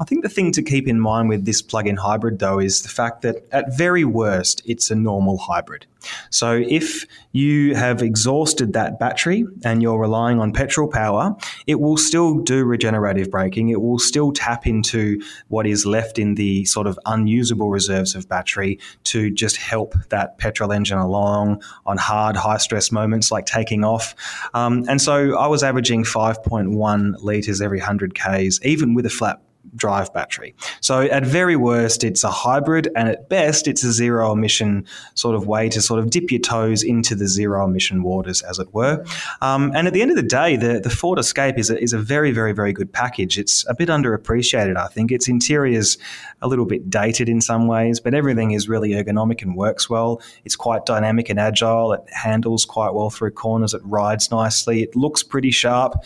[0.00, 2.82] I think the thing to keep in mind with this plug in hybrid, though, is
[2.82, 5.86] the fact that at very worst, it's a normal hybrid.
[6.30, 11.36] So if you have exhausted that battery and you're relying on petrol power,
[11.68, 13.68] it will still do regenerative braking.
[13.68, 18.28] It will still tap into what is left in the sort of unusable reserves of
[18.28, 23.84] battery to just help that petrol engine along on hard, high stress moments like taking
[23.84, 24.14] off.
[24.54, 29.40] Um, and so I was averaging 5.1 litres every 100 Ks, even with a flat
[29.76, 30.54] drive battery.
[30.80, 35.34] So at very worst, it's a hybrid, and at best, it's a zero emission sort
[35.34, 38.72] of way to sort of dip your toes into the zero emission waters, as it
[38.72, 39.04] were.
[39.40, 41.92] Um, and at the end of the day, the, the Ford Escape is a, is
[41.92, 43.38] a very, very, very good package.
[43.38, 45.10] It's a bit underappreciated, I think.
[45.10, 45.98] Its interior's
[46.42, 50.20] a little bit dated in some ways, but everything is really ergonomic and works well.
[50.44, 51.92] It's quite dynamic and agile.
[51.92, 53.74] It handles quite well through corners.
[53.74, 54.82] It rides nicely.
[54.82, 56.04] It looks pretty sharp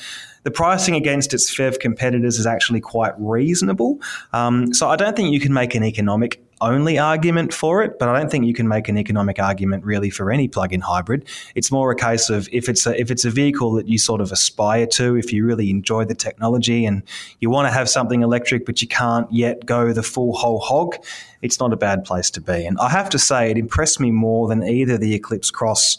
[0.48, 4.00] the pricing against its PHEV competitors is actually quite reasonable.
[4.32, 8.08] Um, so I don't think you can make an economic only argument for it, but
[8.08, 11.26] I don't think you can make an economic argument really for any plug-in hybrid.
[11.54, 14.22] It's more a case of if it's a if it's a vehicle that you sort
[14.22, 17.02] of aspire to, if you really enjoy the technology and
[17.40, 20.96] you want to have something electric but you can't yet go the full whole hog,
[21.42, 22.64] it's not a bad place to be.
[22.64, 25.98] And I have to say, it impressed me more than either the Eclipse Cross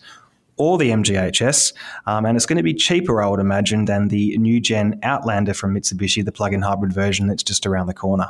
[0.59, 1.73] or the MG HS,
[2.05, 5.55] um, and it's going to be cheaper, I would imagine, than the new gen Outlander
[5.55, 8.27] from Mitsubishi, the plug-in hybrid version that's just around the corner.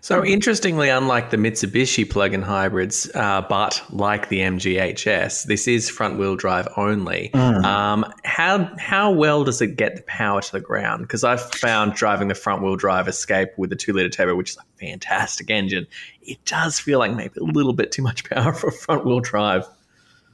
[0.00, 5.88] So interestingly, unlike the Mitsubishi plug-in hybrids, uh, but like the MG HS, this is
[5.90, 7.30] front-wheel drive only.
[7.34, 7.64] Mm.
[7.64, 11.02] Um, how how well does it get the power to the ground?
[11.02, 14.64] Because I've found driving the front-wheel drive Escape with the two-liter turbo, which is a
[14.78, 15.86] fantastic engine,
[16.22, 19.66] it does feel like maybe a little bit too much power for front-wheel drive.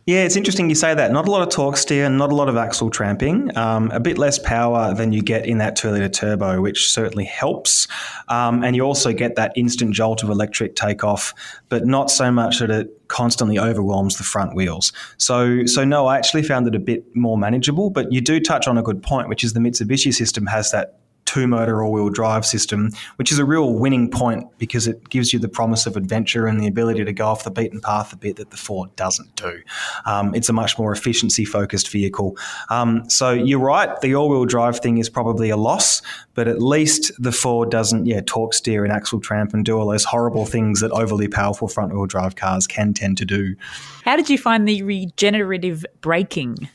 [0.07, 1.11] Yeah, it's interesting you say that.
[1.11, 4.19] Not a lot of torque steer, not a lot of axle tramping, um, a bit
[4.19, 7.89] less power than you get in that two litre turbo, which certainly helps.
[8.29, 11.35] Um, and you also get that instant jolt of electric takeoff,
[11.69, 14.93] but not so much that it constantly overwhelms the front wheels.
[15.19, 17.91] So, so no, I actually found it a bit more manageable.
[17.91, 21.01] But you do touch on a good point, which is the Mitsubishi system has that
[21.27, 25.33] two motor all wheel drive system, which is a real winning point because it gives
[25.33, 28.17] you the promise of adventure and the ability to go off the beaten path a
[28.17, 29.61] bit that the Ford doesn't do.
[30.07, 32.37] Um, it's a much more efficiency focused vehicle.
[32.71, 36.01] Um, so you're right, the all wheel drive thing is probably a loss,
[36.35, 39.89] but at least the Ford doesn't, yeah, torque steer and axle tramp and do all
[39.89, 43.57] those horrible things that overly powerful front wheel drive cars can tend to do.
[44.05, 46.69] How did you find the regenerative braking?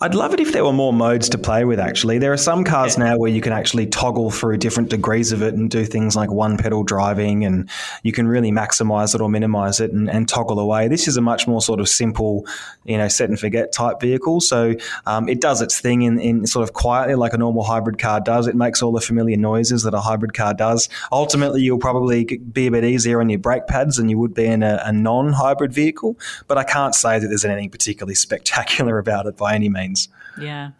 [0.00, 2.18] I'd love it if there were more modes to play with, actually.
[2.18, 5.54] There are some cars now where you can actually toggle through different degrees of it
[5.54, 7.68] and do things like one pedal driving, and
[8.02, 10.88] you can really maximize it or minimize it and, and toggle away.
[10.88, 12.46] This is a much more sort of simple,
[12.84, 14.40] you know, set and forget type vehicle.
[14.40, 14.74] So
[15.06, 18.20] um, it does its thing in, in sort of quietly, like a normal hybrid car
[18.20, 18.46] does.
[18.46, 20.88] It makes all the familiar noises that a hybrid car does.
[21.12, 24.46] Ultimately, you'll probably be a bit easier on your brake pads than you would be
[24.46, 26.18] in a, a non hybrid vehicle,
[26.48, 29.83] but I can't say that there's anything particularly spectacular about it by any means.
[30.40, 30.70] Yeah.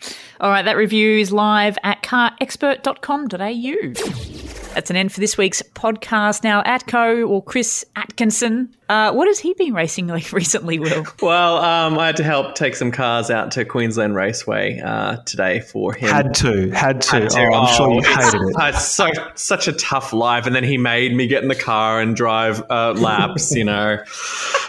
[0.41, 4.54] All right, that review is live at carexpert.com.au.
[4.75, 6.43] That's an end for this week's podcast.
[6.43, 11.07] Now, Atco or Chris Atkinson, uh, what has he been racing like recently, Will?
[11.23, 15.61] Well, um, I had to help take some cars out to Queensland Raceway uh, today
[15.61, 16.09] for him.
[16.09, 17.21] Had to, had to.
[17.21, 17.39] Had to.
[17.39, 18.57] Oh, I'm oh, sure you hated it.
[18.75, 22.01] It's so such a tough life, and then he made me get in the car
[22.01, 23.55] and drive uh, laps.
[23.55, 24.03] you know,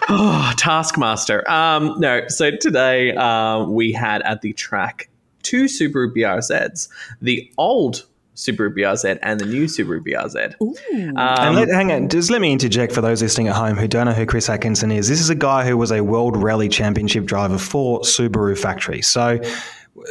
[0.10, 1.50] oh, Taskmaster.
[1.50, 5.10] Um, no, so today uh, we had at the track
[5.42, 6.90] two Subaru BRZs,
[7.22, 8.06] the old
[8.36, 10.56] Subaru BRZ and the new Subaru BRZ.
[10.60, 13.88] Um, and let, hang on, just let me interject for those listening at home who
[13.88, 15.08] don't know who Chris Atkinson is.
[15.08, 19.02] This is a guy who was a World Rally Championship driver for Subaru Factory.
[19.02, 19.40] So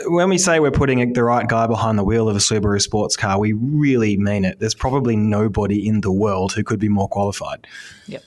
[0.07, 3.17] when we say we're putting the right guy behind the wheel of a Subaru sports
[3.17, 4.59] car, we really mean it.
[4.59, 7.67] There's probably nobody in the world who could be more qualified.
[8.07, 8.23] Yep.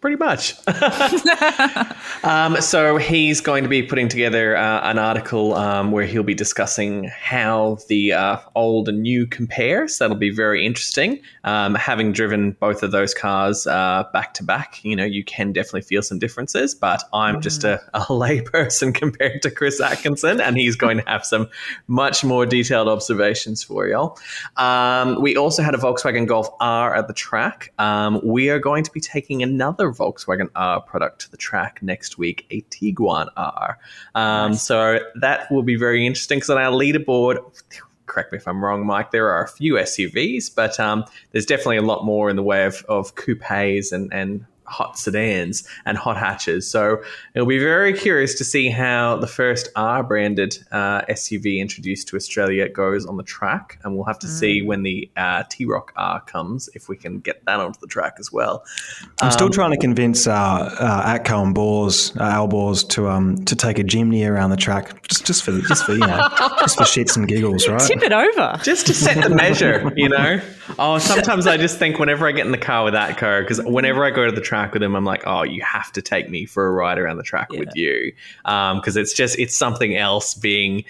[0.00, 0.54] Pretty much.
[2.24, 6.32] um, so he's going to be putting together uh, an article um, where he'll be
[6.32, 9.88] discussing how the uh, old and new compare.
[9.88, 11.20] So that'll be very interesting.
[11.44, 15.52] Um, having driven both of those cars uh, back to back, you know, you can
[15.52, 16.74] definitely feel some differences.
[16.74, 17.42] But I'm mm.
[17.42, 21.46] just a, a layperson compared to Chris Atkinson, and he's going to have some
[21.88, 24.18] much more detailed observations for y'all.
[24.56, 27.74] Um, we also had a Volkswagen Golf R at the track.
[27.78, 32.18] Um, we are going to be taking another Volkswagen R product to the track next
[32.18, 33.78] week, a Tiguan R.
[34.14, 34.62] Um, nice.
[34.62, 37.38] So that will be very interesting because on our leaderboard,
[38.06, 41.78] correct me if I'm wrong, Mike, there are a few SUVs, but um, there's definitely
[41.78, 46.16] a lot more in the way of, of coupes and, and hot sedans and hot
[46.16, 46.70] hatches.
[46.70, 47.02] So
[47.34, 52.16] it'll be very curious to see how the first R branded uh, SUV introduced to
[52.16, 54.30] Australia goes on the track, and we'll have to mm.
[54.30, 58.14] see when the uh, T-Roc R comes if we can get that onto the track
[58.18, 58.64] as well.
[59.20, 63.08] I'm um, still trying to convince uh, uh, Atco and Bors, uh, Al Bors, to
[63.08, 66.28] um to take a Jimny around the track just just for just for you know
[66.60, 67.80] just for shits and giggles, right?
[67.80, 70.40] Tip it over just to set the measure, you know.
[70.78, 74.04] Oh, sometimes I just think whenever I get in the car with Atco, because whenever
[74.04, 76.46] I go to the track with him, I'm like, oh, you have to take me
[76.46, 77.60] for a ride around the track yeah.
[77.60, 78.12] with you,
[78.44, 80.84] because um, it's just it's something else being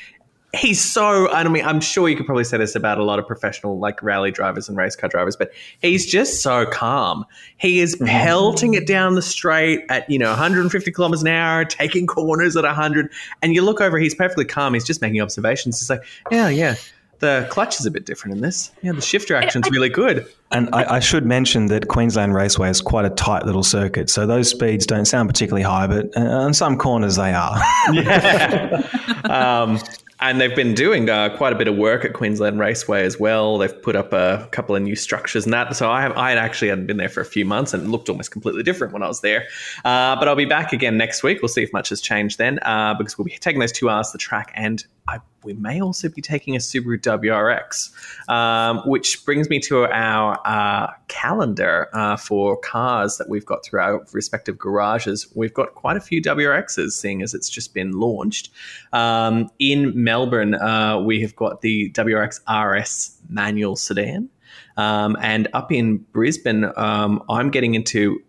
[0.54, 3.26] he's so I mean I'm sure you could probably say this about a lot of
[3.26, 7.24] professional like rally drivers and race car drivers but he's just so calm
[7.58, 8.06] he is mm-hmm.
[8.06, 12.64] pelting it down the straight at you know 150 kilometers an hour taking corners at
[12.64, 13.12] 100
[13.42, 16.02] and you look over he's perfectly calm he's just making observations he's like
[16.32, 16.74] yeah yeah
[17.20, 18.72] the clutch is a bit different in this.
[18.82, 20.26] Yeah, the shifter action's really good.
[20.50, 24.26] And I, I, should mention that Queensland Raceway is quite a tight little circuit, so
[24.26, 27.56] those speeds don't sound particularly high, but uh, on some corners they are.
[27.92, 28.86] yeah.
[29.30, 29.78] Um,
[30.20, 33.56] and they've been doing uh, quite a bit of work at Queensland Raceway as well.
[33.58, 35.74] They've put up a couple of new structures and that.
[35.76, 37.88] So I have, I had actually hadn't been there for a few months and it
[37.88, 39.46] looked almost completely different when I was there.
[39.84, 41.40] Uh, but I'll be back again next week.
[41.40, 44.08] We'll see if much has changed then, uh, because we'll be taking those two hours
[44.08, 47.90] to the track and I, we may also be taking a Subaru WRX,
[48.28, 53.80] um, which brings me to our uh, calendar uh, for cars that we've got through
[53.80, 55.26] our respective garages.
[55.34, 58.50] We've got quite a few WRXs, seeing as it's just been launched.
[58.92, 64.28] Um, in Melbourne, uh, we have got the WRX RS manual sedan.
[64.76, 68.22] Um, and up in Brisbane, um, I'm getting into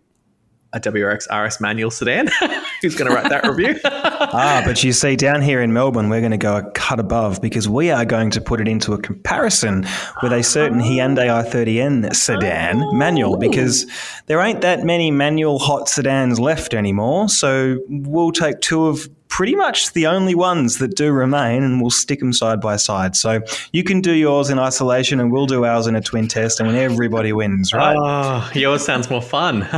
[0.74, 2.30] a WRX RS manual sedan.
[2.82, 3.80] Who's going to write that review?
[3.86, 7.41] ah, but you see, down here in Melbourne, we're going to go a cut above
[7.41, 9.86] because we are going to put it into a comparison
[10.24, 12.93] with a certain Hyundai i30N sedan oh.
[12.93, 13.86] manual because
[14.28, 17.30] there ain't that many manual hot sedans left anymore.
[17.30, 21.89] So we'll take two of pretty much the only ones that do remain, and we'll
[21.89, 23.15] stick them side by side.
[23.15, 23.39] So
[23.71, 26.67] you can do yours in isolation, and we'll do ours in a twin test, and
[26.67, 27.95] when everybody wins, right?
[27.97, 29.65] Oh, yours sounds more fun.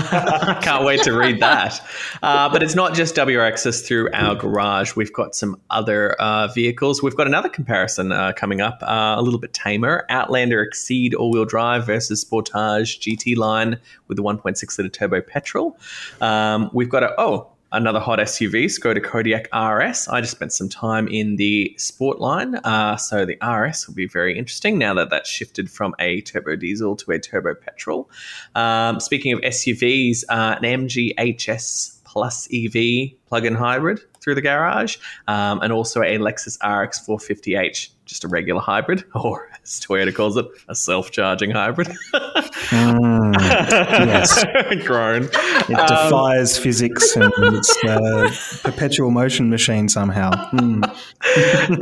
[0.61, 1.79] Can't wait to read that.
[2.23, 4.95] Uh, but it's not just WRXs through our garage.
[4.95, 7.03] We've got some other uh, vehicles.
[7.03, 10.07] We've got another comparison uh, coming up, uh, a little bit tamer.
[10.09, 15.77] Outlander Exceed all-wheel drive versus Sportage GT line with the 1.6 liter turbo petrol.
[16.21, 20.07] Um, we've got a oh another hot SUV, Skoda Kodiaq RS.
[20.07, 24.07] I just spent some time in the sport line, uh, so the RS will be
[24.07, 28.09] very interesting now that that's shifted from a turbo diesel to a turbo petrol.
[28.55, 34.97] Um, speaking of SUVs, uh, an MG HS Plus EV plug-in hybrid through the garage,
[35.27, 40.37] um, and also a Lexus RX 450h, just a regular hybrid, or as Toyota calls
[40.37, 41.87] it, a self-charging hybrid.
[41.87, 43.33] mm,
[44.05, 44.43] yes,
[44.85, 45.23] grown.
[45.23, 48.29] It um, defies physics and it's a
[48.63, 50.31] perpetual motion machine somehow.
[50.51, 50.83] Mm.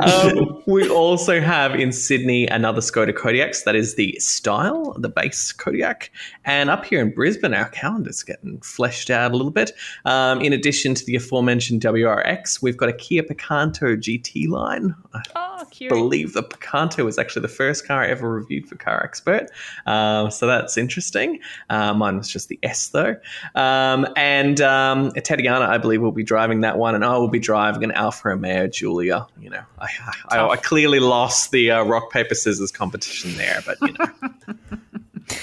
[0.00, 3.64] um, we also have in Sydney another Skoda Kodiaq.
[3.64, 6.08] That is the style, the base Kodiaq.
[6.44, 9.72] And up here in Brisbane, our calendar's getting fleshed out a little bit.
[10.04, 14.94] Um, in addition to the aforementioned WRX, we've got a Kia Picanto GT line.
[15.14, 19.02] Oh, I believe the Picanto was actually the first car I ever reviewed for Car
[19.02, 19.46] Expert.
[19.86, 21.40] Uh, so that's interesting.
[21.70, 23.16] Uh, mine was just the S though.
[23.54, 27.38] Um, and um, Tatiana, I believe, will be driving that one, and I will be
[27.38, 29.26] driving an Alfa Romeo Giulia.
[29.40, 29.88] You know, I,
[30.28, 34.58] I, I clearly lost the uh, rock paper scissors competition there, but you know.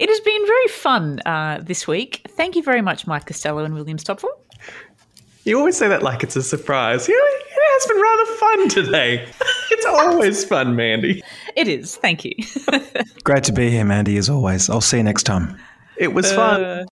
[0.00, 2.22] It has been very fun uh, this week.
[2.26, 4.30] Thank you very much, Mike Costello and William Stopford.
[5.44, 7.06] You always say that like it's a surprise.
[7.06, 9.28] You know, it has been rather fun today.
[9.70, 11.22] it's always fun, Mandy.
[11.56, 11.96] It is.
[11.96, 12.32] Thank you.
[13.24, 14.70] Great to be here, Mandy, as always.
[14.70, 15.58] I'll see you next time.
[15.96, 16.88] It was uh, fun.